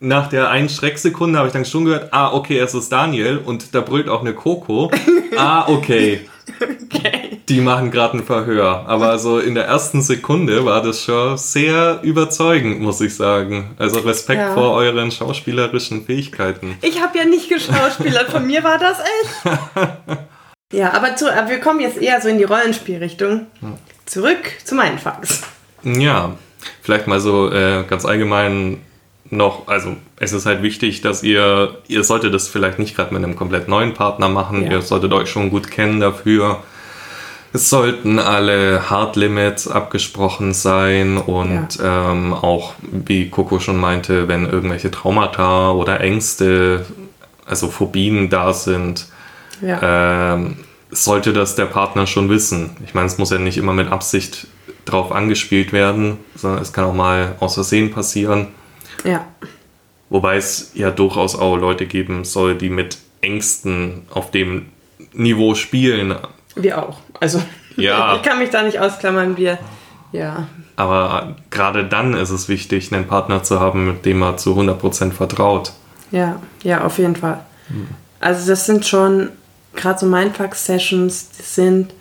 nach 0.00 0.28
der 0.28 0.50
einen 0.50 0.68
Schrecksekunde 0.68 1.38
habe 1.38 1.48
ich 1.48 1.52
dann 1.52 1.64
schon 1.64 1.84
gehört, 1.84 2.12
ah, 2.12 2.32
okay, 2.32 2.58
es 2.58 2.74
ist 2.74 2.90
Daniel 2.90 3.38
und 3.38 3.74
da 3.74 3.80
brüllt 3.80 4.08
auch 4.08 4.20
eine 4.20 4.34
Coco. 4.34 4.90
ah, 5.36 5.68
okay. 5.68 6.20
Okay. 6.60 7.40
Die 7.48 7.60
machen 7.60 7.90
gerade 7.90 8.18
ein 8.18 8.24
Verhör. 8.24 8.84
Aber 8.88 9.18
so 9.18 9.38
in 9.38 9.54
der 9.54 9.64
ersten 9.64 10.02
Sekunde 10.02 10.64
war 10.64 10.82
das 10.82 11.02
schon 11.02 11.36
sehr 11.36 12.00
überzeugend, 12.02 12.80
muss 12.80 13.00
ich 13.00 13.14
sagen. 13.14 13.74
Also 13.78 14.00
Respekt 14.00 14.40
ja. 14.40 14.54
vor 14.54 14.72
euren 14.72 15.10
schauspielerischen 15.10 16.04
Fähigkeiten. 16.04 16.76
Ich 16.82 17.00
habe 17.00 17.18
ja 17.18 17.24
nicht 17.24 17.48
geschauspielert, 17.48 18.30
von 18.30 18.46
mir 18.46 18.64
war 18.64 18.78
das 18.78 18.98
echt. 19.00 20.18
ja, 20.72 20.92
aber, 20.92 21.16
zu, 21.16 21.32
aber 21.32 21.48
wir 21.48 21.60
kommen 21.60 21.80
jetzt 21.80 21.98
eher 21.98 22.20
so 22.20 22.28
in 22.28 22.38
die 22.38 22.44
Rollenspielrichtung. 22.44 23.46
Zurück 24.06 24.52
zu 24.64 24.74
meinen 24.74 24.98
Fax. 24.98 25.42
Ja, 25.82 26.34
vielleicht 26.82 27.06
mal 27.06 27.20
so 27.20 27.50
äh, 27.52 27.84
ganz 27.88 28.04
allgemein 28.04 28.80
noch, 29.30 29.68
also 29.68 29.96
es 30.16 30.32
ist 30.32 30.46
halt 30.46 30.62
wichtig, 30.62 31.00
dass 31.00 31.22
ihr, 31.22 31.76
ihr 31.86 32.04
solltet 32.04 32.32
das 32.34 32.48
vielleicht 32.48 32.78
nicht 32.78 32.96
gerade 32.96 33.12
mit 33.12 33.22
einem 33.22 33.36
komplett 33.36 33.68
neuen 33.68 33.94
Partner 33.94 34.28
machen, 34.28 34.64
ja. 34.64 34.72
ihr 34.72 34.82
solltet 34.82 35.12
euch 35.12 35.28
schon 35.28 35.50
gut 35.50 35.70
kennen 35.70 36.00
dafür. 36.00 36.62
Es 37.52 37.70
sollten 37.70 38.18
alle 38.18 38.90
Hard 38.90 39.16
Limits 39.16 39.68
abgesprochen 39.68 40.52
sein 40.52 41.16
und 41.16 41.76
ja. 41.76 42.12
ähm, 42.12 42.34
auch, 42.34 42.74
wie 42.82 43.30
Coco 43.30 43.58
schon 43.58 43.78
meinte, 43.78 44.28
wenn 44.28 44.44
irgendwelche 44.44 44.90
Traumata 44.90 45.72
oder 45.72 46.00
Ängste, 46.00 46.84
also 47.46 47.68
Phobien 47.68 48.28
da 48.28 48.52
sind, 48.52 49.06
ja. 49.62 50.34
ähm, 50.34 50.58
sollte 50.90 51.32
das 51.32 51.54
der 51.54 51.66
Partner 51.66 52.06
schon 52.06 52.28
wissen. 52.28 52.76
Ich 52.84 52.94
meine, 52.94 53.06
es 53.06 53.18
muss 53.18 53.30
ja 53.30 53.38
nicht 53.38 53.56
immer 53.56 53.72
mit 53.72 53.90
Absicht 53.90 54.46
drauf 54.84 55.12
angespielt 55.12 55.72
werden, 55.72 56.18
sondern 56.34 56.62
es 56.62 56.72
kann 56.72 56.84
auch 56.84 56.94
mal 56.94 57.34
aus 57.40 57.54
Versehen 57.54 57.90
passieren. 57.90 58.48
Ja. 59.04 59.26
Wobei 60.10 60.36
es 60.36 60.72
ja 60.74 60.90
durchaus 60.90 61.36
auch 61.36 61.56
Leute 61.56 61.86
geben 61.86 62.24
soll, 62.24 62.56
die 62.56 62.70
mit 62.70 62.98
Ängsten 63.20 64.06
auf 64.10 64.30
dem 64.30 64.66
Niveau 65.12 65.54
spielen. 65.54 66.16
Wir 66.54 66.82
auch. 66.82 66.98
Also 67.20 67.42
ja. 67.76 68.16
ich 68.16 68.22
kann 68.22 68.38
mich 68.38 68.50
da 68.50 68.62
nicht 68.62 68.78
ausklammern. 68.78 69.36
Wir, 69.36 69.58
ja. 70.12 70.48
Aber 70.76 71.36
gerade 71.50 71.84
dann 71.84 72.14
ist 72.14 72.30
es 72.30 72.48
wichtig, 72.48 72.92
einen 72.92 73.06
Partner 73.06 73.42
zu 73.42 73.60
haben, 73.60 73.86
mit 73.86 74.04
dem 74.06 74.20
man 74.20 74.38
zu 74.38 74.58
100% 74.58 75.12
vertraut. 75.12 75.72
Ja, 76.10 76.40
ja, 76.62 76.84
auf 76.84 76.98
jeden 76.98 77.16
Fall. 77.16 77.40
Hm. 77.68 77.88
Also 78.20 78.48
das 78.48 78.66
sind 78.66 78.86
schon, 78.86 79.30
gerade 79.74 79.98
so 79.98 80.06
Mindfuck-Sessions, 80.06 81.30
die 81.30 81.42
sind 81.42 81.94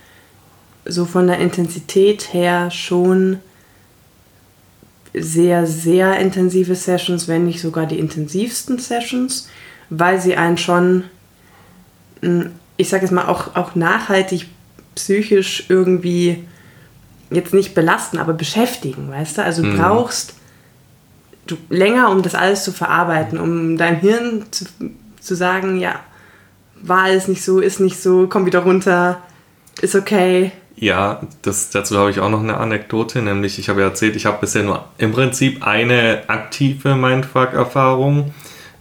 so 0.85 1.05
von 1.05 1.27
der 1.27 1.39
Intensität 1.39 2.33
her 2.33 2.71
schon 2.71 3.39
sehr, 5.13 5.65
sehr 5.65 6.19
intensive 6.19 6.75
Sessions, 6.75 7.27
wenn 7.27 7.45
nicht 7.45 7.61
sogar 7.61 7.85
die 7.85 7.99
intensivsten 7.99 8.79
Sessions, 8.79 9.49
weil 9.89 10.21
sie 10.21 10.35
einen 10.35 10.57
schon, 10.57 11.03
hm, 12.21 12.51
ich 12.77 12.89
sage 12.89 13.03
jetzt 13.03 13.11
mal, 13.11 13.27
auch, 13.27 13.55
auch 13.55 13.75
nachhaltig 13.75 14.47
psychisch 14.95 15.65
irgendwie 15.69 16.43
jetzt 17.29 17.53
nicht 17.53 17.75
belasten, 17.75 18.17
aber 18.17 18.33
beschäftigen, 18.33 19.09
weißt 19.09 19.37
du? 19.37 19.43
Also 19.43 19.61
du 19.61 19.69
mhm. 19.69 19.77
brauchst 19.77 20.33
du, 21.45 21.57
länger, 21.69 22.09
um 22.09 22.21
das 22.21 22.35
alles 22.35 22.63
zu 22.63 22.71
verarbeiten, 22.71 23.39
um 23.39 23.77
deinem 23.77 23.99
Hirn 23.99 24.45
zu, 24.51 24.65
zu 25.19 25.35
sagen, 25.35 25.79
ja, 25.79 25.99
war 26.81 27.03
alles 27.03 27.27
nicht 27.27 27.43
so, 27.43 27.59
ist 27.59 27.79
nicht 27.79 28.01
so, 28.01 28.27
komm 28.27 28.45
wieder 28.45 28.59
runter, 28.59 29.21
ist 29.81 29.95
okay, 29.95 30.51
ja, 30.79 31.21
das, 31.41 31.71
dazu 31.71 31.97
habe 31.97 32.11
ich 32.11 32.19
auch 32.19 32.29
noch 32.29 32.39
eine 32.39 32.57
Anekdote, 32.57 33.21
nämlich 33.21 33.57
ich 33.57 33.67
habe 33.67 33.81
ja 33.81 33.87
erzählt, 33.87 34.15
ich 34.15 34.27
habe 34.27 34.37
bisher 34.39 34.63
nur 34.63 34.85
im 34.99 35.11
Prinzip 35.11 35.65
eine 35.65 36.23
aktive 36.27 36.95
Mindfuck-Erfahrung, 36.95 38.33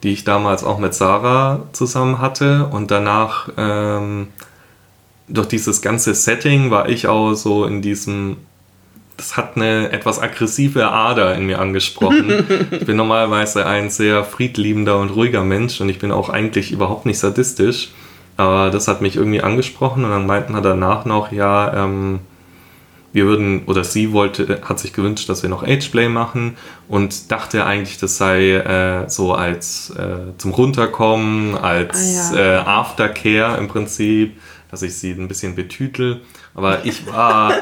die 0.03 0.13
ich 0.13 0.25
damals 0.25 0.63
auch 0.63 0.79
mit 0.79 0.93
Sarah 0.93 1.63
zusammen 1.73 2.19
hatte 2.19 2.67
und 2.67 2.91
danach 2.91 3.49
ähm, 3.57 4.29
durch 5.29 5.49
dieses 5.49 5.81
ganze 5.81 6.15
Setting 6.15 6.71
war 6.71 6.89
ich 6.91 7.09
auch 7.09 7.33
so 7.33 7.65
in 7.65 7.81
diesem, 7.81 8.37
das 9.17 9.39
hat 9.39 9.57
eine 9.57 9.91
etwas 9.91 10.21
aggressive 10.21 10.91
Ader 10.91 11.35
in 11.35 11.47
mir 11.47 11.61
angesprochen. 11.61 12.47
ich 12.73 12.85
bin 12.85 12.99
normalerweise 12.99 13.65
ein 13.65 13.89
sehr 13.89 14.23
friedliebender 14.23 14.99
und 14.99 15.11
ruhiger 15.11 15.43
Mensch 15.43 15.81
und 15.81 15.89
ich 15.89 15.99
bin 15.99 16.13
auch 16.13 16.29
eigentlich 16.29 16.73
überhaupt 16.73 17.07
nicht 17.07 17.19
sadistisch. 17.19 17.89
Aber 18.37 18.71
das 18.71 18.89
hat 18.89 19.01
mich 19.01 19.17
irgendwie 19.17 19.41
angesprochen 19.41 20.05
und 20.05 20.11
dann 20.11 20.27
meinten 20.27 20.53
wir 20.53 20.61
danach 20.61 21.05
noch, 21.05 21.33
ja, 21.33 21.85
ähm, 21.85 22.21
wir 23.13 23.25
würden, 23.25 23.65
oder 23.65 23.83
sie 23.83 24.13
wollte, 24.13 24.61
hat 24.63 24.79
sich 24.79 24.93
gewünscht, 24.93 25.29
dass 25.31 25.43
wir 25.43 25.49
noch 25.49 25.63
Ageplay 25.63 26.11
machen 26.11 26.59
und 26.87 27.33
dachte 27.33 27.65
eigentlich, 27.65 27.97
das 27.97 28.19
sei 28.19 28.51
äh, 28.51 29.09
so 29.09 29.33
als 29.33 29.89
äh, 29.91 30.37
zum 30.37 30.53
Runterkommen, 30.53 31.57
als 31.57 32.33
ah, 32.33 32.37
ja. 32.37 32.57
äh, 32.57 32.57
Aftercare 32.59 33.57
im 33.57 33.69
Prinzip, 33.69 34.39
dass 34.71 34.83
ich 34.83 34.99
sie 34.99 35.13
ein 35.13 35.29
bisschen 35.29 35.55
betütel. 35.55 36.21
Aber 36.55 36.85
ich 36.85 37.07
war, 37.07 37.55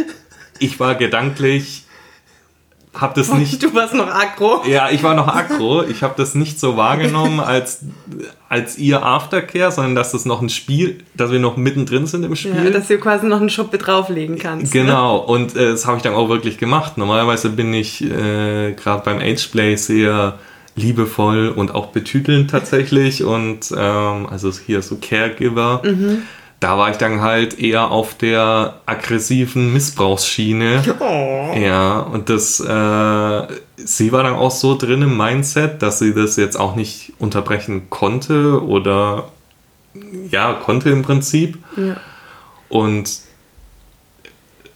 ich 0.60 0.78
war 0.78 0.94
gedanklich 0.94 1.81
habe 2.94 3.14
das 3.14 3.32
nicht. 3.32 3.62
Du 3.62 3.74
warst 3.74 3.94
noch 3.94 4.08
aggro. 4.08 4.62
Ja, 4.66 4.90
ich 4.90 5.02
war 5.02 5.14
noch 5.14 5.28
aggro. 5.28 5.82
Ich 5.84 6.02
habe 6.02 6.14
das 6.16 6.34
nicht 6.34 6.58
so 6.58 6.76
wahrgenommen 6.76 7.40
als, 7.40 7.80
als 8.48 8.76
ihr 8.76 9.02
Aftercare, 9.04 9.70
sondern 9.70 9.94
dass 9.94 10.12
das 10.12 10.24
noch 10.24 10.42
ein 10.42 10.48
Spiel, 10.48 10.98
dass 11.14 11.30
wir 11.30 11.38
noch 11.38 11.56
mittendrin 11.56 12.06
sind 12.06 12.24
im 12.24 12.34
Spiel. 12.36 12.64
Ja, 12.64 12.70
dass 12.70 12.88
du 12.88 12.98
quasi 12.98 13.26
noch 13.26 13.40
einen 13.40 13.50
Schuppe 13.50 13.78
drauflegen 13.78 14.38
kannst. 14.38 14.74
Ne? 14.74 14.82
Genau, 14.82 15.18
ne? 15.18 15.22
und 15.22 15.56
äh, 15.56 15.70
das 15.70 15.86
habe 15.86 15.98
ich 15.98 16.02
dann 16.02 16.14
auch 16.14 16.28
wirklich 16.28 16.58
gemacht. 16.58 16.98
Normalerweise 16.98 17.50
bin 17.50 17.72
ich 17.72 18.02
äh, 18.02 18.72
gerade 18.72 19.02
beim 19.04 19.18
Ageplay 19.18 19.76
sehr 19.76 20.38
liebevoll 20.74 21.48
und 21.48 21.74
auch 21.74 21.86
betütelnd 21.88 22.50
tatsächlich 22.50 23.24
und 23.24 23.72
ähm, 23.76 24.26
also 24.28 24.50
hier 24.50 24.82
so 24.82 24.96
Caregiver. 24.96 25.82
Mhm 25.84 26.22
da 26.62 26.78
war 26.78 26.90
ich 26.90 26.96
dann 26.96 27.20
halt 27.20 27.58
eher 27.58 27.90
auf 27.90 28.14
der 28.14 28.74
aggressiven 28.86 29.72
Missbrauchsschiene. 29.72 30.82
Oh. 31.00 31.58
Ja, 31.58 31.98
und 31.98 32.28
das, 32.28 32.60
äh, 32.60 33.46
sie 33.76 34.12
war 34.12 34.22
dann 34.22 34.34
auch 34.34 34.52
so 34.52 34.76
drin 34.76 35.02
im 35.02 35.16
Mindset, 35.16 35.82
dass 35.82 35.98
sie 35.98 36.14
das 36.14 36.36
jetzt 36.36 36.58
auch 36.58 36.76
nicht 36.76 37.14
unterbrechen 37.18 37.90
konnte 37.90 38.62
oder 38.64 39.28
ja, 40.30 40.52
konnte 40.54 40.90
im 40.90 41.02
Prinzip. 41.02 41.58
Ja. 41.76 41.96
Und 42.68 43.10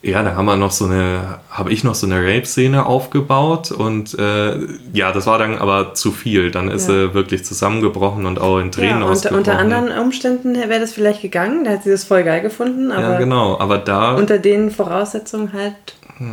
ja, 0.06 0.22
da 0.22 0.36
haben 0.36 0.46
wir 0.46 0.56
noch 0.56 0.70
so 0.70 0.84
eine, 0.84 1.40
habe 1.50 1.72
ich 1.72 1.82
noch 1.82 1.96
so 1.96 2.06
eine 2.06 2.22
Rape-Szene 2.22 2.86
aufgebaut 2.86 3.72
und 3.72 4.16
äh, 4.16 4.56
ja, 4.92 5.10
das 5.10 5.26
war 5.26 5.38
dann 5.38 5.58
aber 5.58 5.94
zu 5.94 6.12
viel. 6.12 6.52
Dann 6.52 6.70
ist 6.70 6.88
ja. 6.88 6.94
sie 6.94 7.14
wirklich 7.14 7.44
zusammengebrochen 7.44 8.24
und 8.24 8.40
auch 8.40 8.60
in 8.60 8.70
Tränen 8.70 9.00
ja, 9.00 9.06
unter, 9.08 9.32
unter 9.32 9.58
anderen 9.58 9.90
Umständen 9.90 10.54
wäre 10.54 10.78
das 10.78 10.92
vielleicht 10.92 11.22
gegangen, 11.22 11.64
da 11.64 11.72
hat 11.72 11.82
sie 11.82 11.90
das 11.90 12.04
voll 12.04 12.22
geil 12.22 12.40
gefunden. 12.40 12.92
Aber 12.92 13.14
ja, 13.14 13.18
genau, 13.18 13.58
aber 13.58 13.78
da. 13.78 14.14
Unter 14.14 14.38
den 14.38 14.70
Voraussetzungen 14.70 15.52
halt 15.52 15.74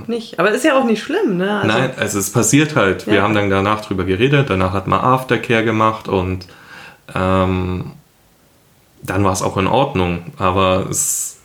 nicht. 0.07 0.39
Aber 0.39 0.51
ist 0.51 0.63
ja 0.63 0.77
auch 0.77 0.85
nicht 0.85 1.01
schlimm, 1.01 1.37
ne? 1.37 1.61
Also, 1.61 1.67
Nein, 1.67 1.91
also 1.97 2.19
es 2.19 2.29
passiert 2.29 2.75
halt. 2.75 3.07
Ja. 3.07 3.13
Wir 3.13 3.23
haben 3.23 3.33
dann 3.33 3.49
danach 3.49 3.81
drüber 3.81 4.03
geredet, 4.03 4.51
danach 4.51 4.73
hat 4.73 4.85
man 4.85 5.01
Aftercare 5.01 5.63
gemacht 5.63 6.07
und 6.07 6.45
ähm, 7.15 7.91
dann 9.01 9.23
war 9.23 9.33
es 9.33 9.41
auch 9.41 9.57
in 9.57 9.67
Ordnung. 9.67 10.25
Aber 10.37 10.85
es 10.91 11.39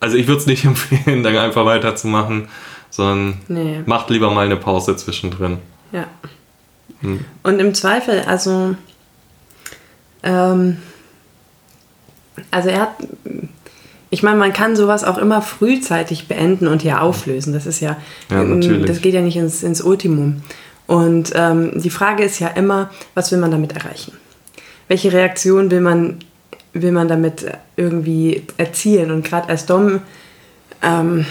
also 0.00 0.16
ich 0.16 0.26
würde 0.26 0.40
es 0.40 0.46
nicht 0.46 0.64
empfehlen, 0.66 1.22
dann 1.22 1.36
einfach 1.36 1.64
weiterzumachen, 1.64 2.48
sondern 2.90 3.38
nee. 3.48 3.82
macht 3.86 4.10
lieber 4.10 4.30
mal 4.30 4.46
eine 4.46 4.56
Pause 4.56 4.96
zwischendrin. 4.96 5.58
Ja. 5.92 6.06
Hm. 7.00 7.24
Und 7.42 7.58
im 7.58 7.74
Zweifel, 7.74 8.22
also, 8.22 8.74
ähm, 10.22 10.78
also 12.50 12.68
er 12.68 12.80
hat, 12.80 12.96
ich 14.10 14.22
meine, 14.22 14.38
man 14.38 14.52
kann 14.52 14.76
sowas 14.76 15.04
auch 15.04 15.18
immer 15.18 15.42
frühzeitig 15.42 16.28
beenden 16.28 16.68
und 16.68 16.82
hier 16.82 17.02
auflösen. 17.02 17.52
Das 17.52 17.66
ist 17.66 17.80
ja, 17.80 17.96
ja 18.30 18.42
natürlich. 18.42 18.86
das 18.86 19.00
geht 19.00 19.14
ja 19.14 19.20
nicht 19.20 19.36
ins, 19.36 19.62
ins 19.62 19.82
Ultimum. 19.82 20.42
Und 20.86 21.32
ähm, 21.34 21.72
die 21.74 21.90
Frage 21.90 22.24
ist 22.24 22.38
ja 22.38 22.48
immer, 22.48 22.90
was 23.14 23.32
will 23.32 23.38
man 23.38 23.50
damit 23.50 23.72
erreichen? 23.72 24.12
Welche 24.88 25.12
Reaktion 25.12 25.70
will 25.70 25.80
man 25.80 26.20
will 26.82 26.92
man 26.92 27.08
damit 27.08 27.46
irgendwie 27.76 28.42
erzielen. 28.56 29.10
Und 29.10 29.24
gerade 29.24 29.48
als 29.48 29.66
Dom, 29.66 30.00
ähm, 30.82 31.26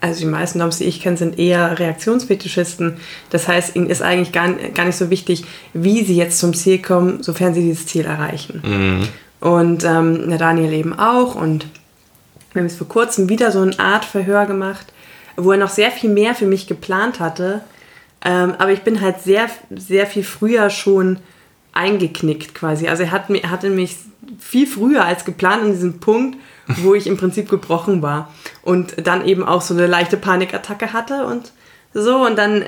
also 0.00 0.20
die 0.20 0.26
meisten 0.26 0.58
Doms, 0.58 0.78
die 0.78 0.84
ich 0.84 1.00
kenne, 1.00 1.16
sind 1.16 1.38
eher 1.38 1.78
Reaktionsfetischisten. 1.78 2.98
Das 3.30 3.48
heißt, 3.48 3.74
ihnen 3.76 3.90
ist 3.90 4.02
eigentlich 4.02 4.32
gar, 4.32 4.52
gar 4.52 4.84
nicht 4.84 4.96
so 4.96 5.10
wichtig, 5.10 5.44
wie 5.72 6.04
sie 6.04 6.16
jetzt 6.16 6.38
zum 6.38 6.54
Ziel 6.54 6.80
kommen, 6.80 7.22
sofern 7.22 7.54
sie 7.54 7.62
dieses 7.62 7.86
Ziel 7.86 8.04
erreichen. 8.04 8.62
Mhm. 8.64 9.08
Und 9.40 9.84
ähm, 9.84 10.28
der 10.28 10.38
Daniel 10.38 10.72
eben 10.72 10.98
auch. 10.98 11.34
Und 11.34 11.66
wir 12.52 12.60
haben 12.60 12.68
jetzt 12.68 12.78
vor 12.78 12.88
kurzem 12.88 13.28
wieder 13.28 13.50
so 13.50 13.60
eine 13.60 13.78
Art 13.78 14.04
Verhör 14.04 14.46
gemacht, 14.46 14.86
wo 15.36 15.52
er 15.52 15.58
noch 15.58 15.70
sehr 15.70 15.90
viel 15.90 16.10
mehr 16.10 16.34
für 16.34 16.46
mich 16.46 16.66
geplant 16.66 17.20
hatte. 17.20 17.62
Ähm, 18.24 18.54
aber 18.58 18.72
ich 18.72 18.82
bin 18.82 19.00
halt 19.00 19.20
sehr, 19.22 19.46
sehr 19.70 20.06
viel 20.06 20.24
früher 20.24 20.70
schon 20.70 21.18
eingeknickt 21.78 22.54
quasi. 22.54 22.88
Also 22.88 23.04
er 23.04 23.12
hat, 23.12 23.28
hatte 23.28 23.70
mich 23.70 23.96
viel 24.38 24.66
früher 24.66 25.04
als 25.04 25.24
geplant 25.24 25.62
an 25.62 25.72
diesem 25.72 26.00
Punkt, 26.00 26.36
wo 26.66 26.94
ich 26.94 27.06
im 27.06 27.16
Prinzip 27.16 27.48
gebrochen 27.48 28.02
war. 28.02 28.32
Und 28.62 29.06
dann 29.06 29.24
eben 29.24 29.44
auch 29.44 29.62
so 29.62 29.74
eine 29.74 29.86
leichte 29.86 30.16
Panikattacke 30.16 30.92
hatte 30.92 31.26
und 31.26 31.52
so. 31.94 32.26
Und 32.26 32.36
dann, 32.36 32.64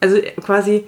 also 0.00 0.18
quasi 0.42 0.84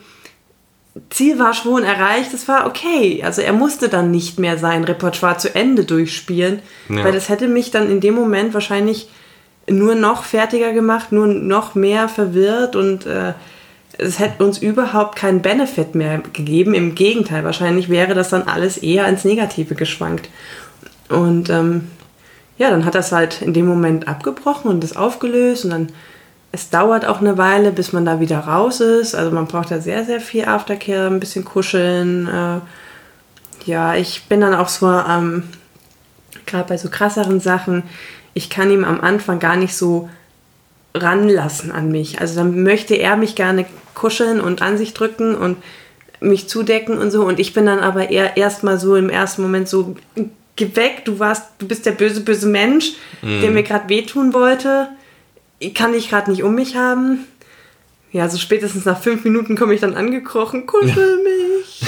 Ziel 1.10 1.38
war 1.38 1.54
schon 1.54 1.82
erreicht, 1.82 2.32
es 2.32 2.46
war 2.46 2.66
okay. 2.66 3.22
Also 3.24 3.42
er 3.42 3.52
musste 3.52 3.88
dann 3.88 4.10
nicht 4.10 4.38
mehr 4.38 4.58
sein 4.58 4.84
Repertoire 4.84 5.38
zu 5.38 5.54
Ende 5.54 5.84
durchspielen, 5.84 6.60
ja. 6.88 7.04
weil 7.04 7.12
das 7.12 7.28
hätte 7.28 7.48
mich 7.48 7.70
dann 7.70 7.90
in 7.90 8.00
dem 8.00 8.14
Moment 8.14 8.54
wahrscheinlich 8.54 9.08
nur 9.68 9.94
noch 9.94 10.24
fertiger 10.24 10.72
gemacht, 10.72 11.10
nur 11.10 11.26
noch 11.26 11.74
mehr 11.74 12.08
verwirrt 12.08 12.76
und 12.76 13.06
äh, 13.06 13.32
es 13.98 14.18
hätte 14.18 14.44
uns 14.44 14.58
überhaupt 14.58 15.16
keinen 15.16 15.42
Benefit 15.42 15.94
mehr 15.94 16.18
gegeben. 16.32 16.74
Im 16.74 16.94
Gegenteil, 16.94 17.44
wahrscheinlich 17.44 17.88
wäre 17.88 18.14
das 18.14 18.30
dann 18.30 18.42
alles 18.42 18.78
eher 18.78 19.06
ins 19.06 19.24
Negative 19.24 19.74
geschwankt. 19.74 20.28
Und 21.08 21.50
ähm, 21.50 21.88
ja, 22.58 22.70
dann 22.70 22.84
hat 22.84 22.94
das 22.94 23.12
halt 23.12 23.42
in 23.42 23.52
dem 23.52 23.66
Moment 23.66 24.08
abgebrochen 24.08 24.70
und 24.70 24.82
das 24.82 24.96
aufgelöst 24.96 25.64
und 25.64 25.70
dann 25.70 25.88
es 26.54 26.70
dauert 26.70 27.04
auch 27.04 27.20
eine 27.20 27.36
Weile, 27.36 27.72
bis 27.72 27.92
man 27.92 28.04
da 28.04 28.20
wieder 28.20 28.38
raus 28.38 28.78
ist. 28.78 29.16
Also 29.16 29.32
man 29.32 29.48
braucht 29.48 29.72
da 29.72 29.80
sehr, 29.80 30.04
sehr 30.04 30.20
viel 30.20 30.44
Aftercare, 30.44 31.08
ein 31.08 31.18
bisschen 31.18 31.44
kuscheln. 31.44 32.28
Äh, 32.28 32.60
ja, 33.64 33.96
ich 33.96 34.26
bin 34.28 34.40
dann 34.40 34.54
auch 34.54 34.68
so, 34.68 34.86
ähm, 34.86 35.42
gerade 36.46 36.68
bei 36.68 36.76
so 36.76 36.90
krasseren 36.90 37.40
Sachen, 37.40 37.82
ich 38.34 38.50
kann 38.50 38.70
ihm 38.70 38.84
am 38.84 39.00
Anfang 39.00 39.40
gar 39.40 39.56
nicht 39.56 39.74
so 39.74 40.08
ranlassen 40.94 41.72
an 41.72 41.90
mich. 41.90 42.20
Also 42.20 42.36
dann 42.36 42.62
möchte 42.62 42.94
er 42.94 43.16
mich 43.16 43.34
gerne 43.34 43.66
kuscheln 43.94 44.40
und 44.40 44.62
an 44.62 44.78
sich 44.78 44.94
drücken 44.94 45.34
und 45.34 45.56
mich 46.20 46.48
zudecken 46.48 46.98
und 46.98 47.10
so. 47.10 47.24
Und 47.24 47.40
ich 47.40 47.52
bin 47.52 47.66
dann 47.66 47.80
aber 47.80 48.10
eher 48.10 48.36
erstmal 48.36 48.78
so 48.78 48.96
im 48.96 49.10
ersten 49.10 49.42
Moment 49.42 49.68
so, 49.68 49.96
geh 50.56 50.76
weg, 50.76 51.04
du 51.04 51.18
warst, 51.18 51.44
du 51.58 51.66
bist 51.66 51.84
der 51.86 51.92
böse, 51.92 52.20
böse 52.20 52.46
Mensch, 52.46 52.92
mhm. 53.22 53.40
der 53.40 53.50
mir 53.50 53.62
gerade 53.62 53.88
wehtun 53.88 54.32
wollte 54.32 54.88
ich 55.58 55.74
kann 55.74 55.92
dich 55.92 56.08
gerade 56.08 56.30
nicht 56.30 56.42
um 56.42 56.54
mich 56.54 56.76
haben. 56.76 57.26
Ja, 58.12 58.28
so 58.28 58.38
spätestens 58.38 58.84
nach 58.84 59.00
fünf 59.00 59.24
Minuten 59.24 59.56
komme 59.56 59.74
ich 59.74 59.80
dann 59.80 59.94
angekrochen, 59.94 60.66
kuschel 60.66 61.20
mich. 61.22 61.82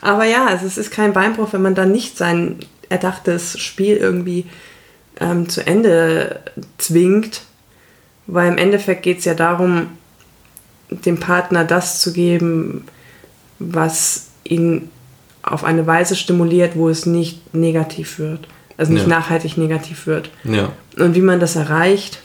Aber 0.00 0.24
ja, 0.24 0.46
also 0.46 0.66
es 0.66 0.78
ist 0.78 0.90
kein 0.90 1.12
Beinbruch, 1.12 1.52
wenn 1.52 1.62
man 1.62 1.74
dann 1.74 1.92
nicht 1.92 2.16
sein 2.16 2.58
erdachtes 2.88 3.58
Spiel 3.58 3.96
irgendwie 3.96 4.46
ähm, 5.18 5.48
zu 5.48 5.66
Ende 5.66 6.40
zwingt. 6.78 7.42
Weil 8.26 8.52
im 8.52 8.58
Endeffekt 8.58 9.02
geht 9.02 9.18
es 9.18 9.24
ja 9.24 9.34
darum, 9.34 9.88
dem 10.90 11.18
Partner 11.18 11.64
das 11.64 12.00
zu 12.00 12.12
geben, 12.12 12.84
was 13.58 14.28
ihn 14.44 14.88
auf 15.42 15.64
eine 15.64 15.86
Weise 15.86 16.16
stimuliert, 16.16 16.76
wo 16.76 16.88
es 16.88 17.06
nicht 17.06 17.54
negativ 17.54 18.18
wird. 18.18 18.46
Also 18.76 18.92
nicht 18.92 19.02
ja. 19.02 19.08
nachhaltig 19.08 19.56
negativ 19.56 20.06
wird. 20.06 20.30
Ja. 20.44 20.72
Und 20.98 21.14
wie 21.14 21.20
man 21.20 21.40
das 21.40 21.56
erreicht, 21.56 22.20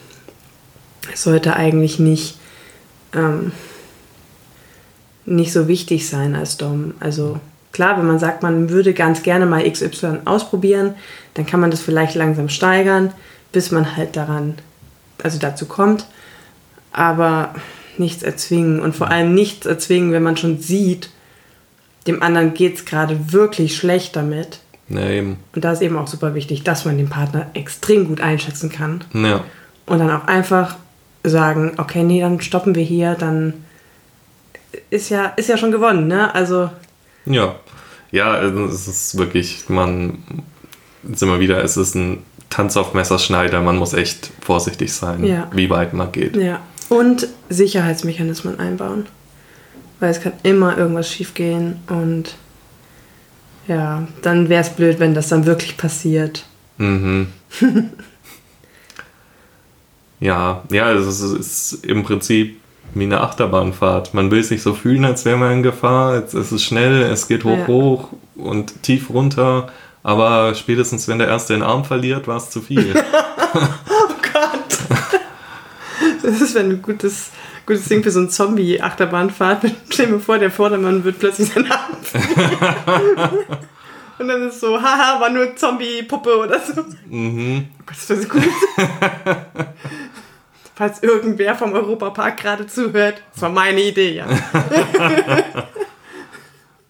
sollte 1.13 1.55
eigentlich 1.55 1.99
nicht, 1.99 2.37
ähm, 3.13 3.51
nicht 5.25 5.51
so 5.51 5.67
wichtig 5.67 6.07
sein 6.07 6.35
als 6.35 6.57
Dom. 6.57 6.93
Also 6.99 7.39
klar, 7.71 7.97
wenn 7.97 8.07
man 8.07 8.19
sagt, 8.19 8.41
man 8.41 8.69
würde 8.69 8.93
ganz 8.93 9.21
gerne 9.21 9.45
mal 9.45 9.69
XY 9.69 10.19
ausprobieren, 10.25 10.93
dann 11.35 11.45
kann 11.45 11.59
man 11.59 11.71
das 11.71 11.81
vielleicht 11.81 12.15
langsam 12.15 12.49
steigern, 12.49 13.13
bis 13.51 13.71
man 13.71 13.95
halt 13.95 14.15
daran, 14.15 14.55
also 15.23 15.39
dazu 15.39 15.67
kommt. 15.67 16.07
Aber 16.91 17.53
nichts 17.97 18.23
erzwingen 18.23 18.79
und 18.79 18.95
vor 18.95 19.09
allem 19.09 19.33
nichts 19.33 19.65
erzwingen, 19.65 20.11
wenn 20.11 20.23
man 20.23 20.37
schon 20.37 20.59
sieht, 20.59 21.09
dem 22.07 22.21
anderen 22.21 22.53
geht 22.53 22.75
es 22.75 22.85
gerade 22.85 23.31
wirklich 23.31 23.77
schlecht 23.77 24.15
damit 24.15 24.59
ja, 24.87 25.09
eben. 25.09 25.37
Und 25.55 25.65
da 25.65 25.71
ist 25.71 25.81
eben 25.81 25.97
auch 25.97 26.07
super 26.07 26.35
wichtig, 26.35 26.63
dass 26.63 26.85
man 26.85 26.97
den 26.97 27.09
Partner 27.09 27.49
extrem 27.53 28.07
gut 28.07 28.21
einschätzen 28.21 28.69
kann. 28.69 29.03
Ja. 29.13 29.43
Und 29.85 29.99
dann 29.99 30.11
auch 30.11 30.27
einfach 30.27 30.75
sagen, 31.23 31.73
okay, 31.77 32.03
nee, 32.03 32.21
dann 32.21 32.39
stoppen 32.41 32.75
wir 32.75 32.83
hier, 32.83 33.15
dann 33.15 33.53
ist 34.89 35.09
ja, 35.09 35.25
ist 35.37 35.49
ja 35.49 35.57
schon 35.57 35.71
gewonnen, 35.71 36.07
ne? 36.07 36.33
Also. 36.35 36.69
Ja. 37.25 37.55
Ja, 38.11 38.31
also 38.31 38.65
es 38.65 38.87
ist 38.87 39.17
wirklich, 39.17 39.67
man, 39.67 40.19
sind 41.13 41.29
wir 41.29 41.39
wieder, 41.39 41.63
es 41.63 41.77
ist 41.77 41.95
ein 41.95 42.23
Tanz 42.49 42.77
auf 42.77 42.93
Messerschneider, 42.93 43.61
man 43.61 43.77
muss 43.77 43.93
echt 43.93 44.31
vorsichtig 44.41 44.93
sein, 44.93 45.23
ja. 45.23 45.49
wie 45.53 45.69
weit 45.69 45.93
man 45.93 46.11
geht. 46.11 46.35
Ja. 46.35 46.61
Und 46.89 47.27
Sicherheitsmechanismen 47.49 48.59
einbauen. 48.59 49.07
Weil 49.99 50.11
es 50.11 50.21
kann 50.21 50.33
immer 50.43 50.77
irgendwas 50.77 51.09
schiefgehen 51.09 51.79
und 51.87 52.35
ja, 53.67 54.07
dann 54.21 54.49
wäre 54.49 54.61
es 54.61 54.69
blöd, 54.69 54.99
wenn 54.99 55.13
das 55.13 55.29
dann 55.29 55.45
wirklich 55.45 55.77
passiert. 55.77 56.45
Mhm. 56.77 57.27
ja, 60.19 60.63
ja, 60.69 60.93
es 60.93 61.21
ist, 61.21 61.33
ist, 61.33 61.85
im 61.85 62.03
Prinzip 62.03 62.57
wie 62.93 63.03
eine 63.03 63.21
Achterbahnfahrt. 63.21 64.13
Man 64.13 64.31
will 64.31 64.43
sich 64.43 64.61
so 64.61 64.73
fühlen, 64.73 65.05
als 65.05 65.25
wäre 65.25 65.37
man 65.37 65.53
in 65.53 65.63
Gefahr. 65.63 66.23
Es 66.23 66.33
ist 66.33 66.63
schnell, 66.63 67.01
es 67.01 67.27
geht 67.27 67.43
hoch, 67.43 67.57
ja. 67.57 67.67
hoch 67.67 68.09
und 68.35 68.83
tief 68.83 69.09
runter. 69.09 69.69
Aber 70.05 70.53
spätestens, 70.53 71.07
wenn 71.07 71.17
der 71.17 71.27
Erste 71.27 71.53
den 71.53 71.63
Arm 71.63 71.83
verliert, 71.83 72.27
war 72.27 72.37
es 72.37 72.51
zu 72.51 72.61
viel. 72.61 72.93
oh 73.55 74.13
Gott. 74.33 74.77
Das 76.21 76.41
ist, 76.41 76.55
du 76.55 76.77
gutes 76.77 77.31
gutes 77.65 77.85
Ding 77.85 78.03
für 78.03 78.11
so 78.11 78.19
ein 78.19 78.29
Zombie-Achterbahnfahrt. 78.29 79.63
Stell 79.89 80.05
mir 80.05 80.19
vor, 80.19 80.37
der 80.37 80.51
Vordermann 80.51 81.03
wird 81.03 81.17
plötzlich 81.17 81.51
sein 81.51 81.71
Arm. 81.71 81.97
Und 84.19 84.27
dann 84.27 84.47
ist 84.47 84.53
es 84.53 84.59
so, 84.59 84.79
haha, 84.79 85.19
war 85.19 85.31
nur 85.31 85.55
Zombie-Puppe 85.55 86.37
oder 86.37 86.59
so. 86.59 86.85
Mhm. 87.09 87.69
Oh 87.79 87.83
Gott, 87.87 87.95
das 87.97 88.09
wäre 88.09 88.21
so 88.21 88.27
gut. 88.27 88.43
Falls 90.75 91.01
irgendwer 91.01 91.55
vom 91.55 91.73
Europapark 91.73 92.37
gerade 92.37 92.67
zuhört, 92.67 93.23
das 93.33 93.41
war 93.41 93.49
meine 93.49 93.81
Idee, 93.81 94.17
ja. 94.17 94.27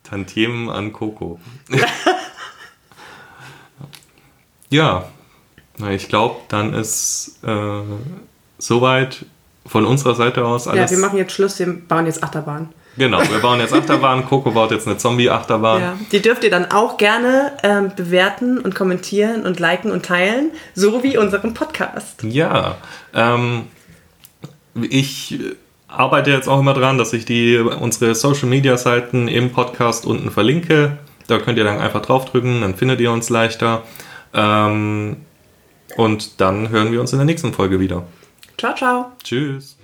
Tantiemen 0.04 0.70
an 0.70 0.92
Coco. 0.92 1.40
ja, 4.70 5.06
ich 5.92 6.08
glaube, 6.08 6.38
dann 6.48 6.74
ist 6.74 7.40
äh, 7.44 7.82
soweit 8.58 9.26
von 9.66 9.86
unserer 9.86 10.16
Seite 10.16 10.46
aus 10.46 10.68
alles. 10.68 10.92
Ja, 10.92 10.98
wir 10.98 11.02
machen 11.02 11.18
jetzt 11.18 11.34
Schluss, 11.34 11.60
wir 11.60 11.68
bauen 11.68 12.06
jetzt 12.06 12.24
Achterbahn. 12.24 12.70
Genau, 12.98 13.20
wir 13.20 13.40
bauen 13.40 13.60
jetzt 13.60 13.74
Achterbahn. 13.74 14.26
Coco 14.26 14.52
baut 14.52 14.72
jetzt 14.72 14.88
eine 14.88 14.98
Zombie-Achterbahn. 14.98 15.82
Ja, 15.82 15.98
die 16.12 16.22
dürft 16.22 16.44
ihr 16.44 16.50
dann 16.50 16.72
auch 16.72 16.98
gerne 16.98 17.52
ähm, 17.64 17.92
bewerten 17.96 18.60
und 18.60 18.74
kommentieren 18.76 19.46
und 19.46 19.60
liken 19.60 19.92
und 19.92 20.06
teilen, 20.06 20.52
so 20.76 21.04
wie 21.04 21.18
unseren 21.18 21.54
Podcast. 21.54 22.24
Ja, 22.24 22.78
ähm, 23.14 23.64
ich 24.90 25.40
arbeite 25.88 26.32
jetzt 26.32 26.48
auch 26.48 26.60
immer 26.60 26.74
dran, 26.74 26.98
dass 26.98 27.14
ich 27.14 27.26
die 27.26 27.58
unsere 27.58 28.16
Social 28.16 28.48
Media 28.48 28.78
Seiten 28.78 29.28
im 29.28 29.52
Podcast 29.52 30.06
unten 30.06 30.32
verlinke. 30.32 30.98
Da 31.28 31.40
könnt 31.40 31.58
ihr 31.58 31.64
dann 31.64 31.80
einfach 31.80 32.02
draufdrücken, 32.02 32.62
dann 32.62 32.76
findet 32.76 33.00
ihr 33.02 33.12
uns 33.12 33.30
leichter. 33.30 33.84
Ähm, 34.36 35.18
und 35.98 36.42
dann 36.42 36.70
hören 36.70 36.92
wir 36.92 37.00
uns 37.00 37.14
in 37.14 37.20
der 37.20 37.26
nächsten 37.26 37.54
Folge 37.54 37.80
wieder. 37.80 38.04
Ciao, 38.58 38.76
ciao. 38.76 39.12
Tschüss. 39.24 39.78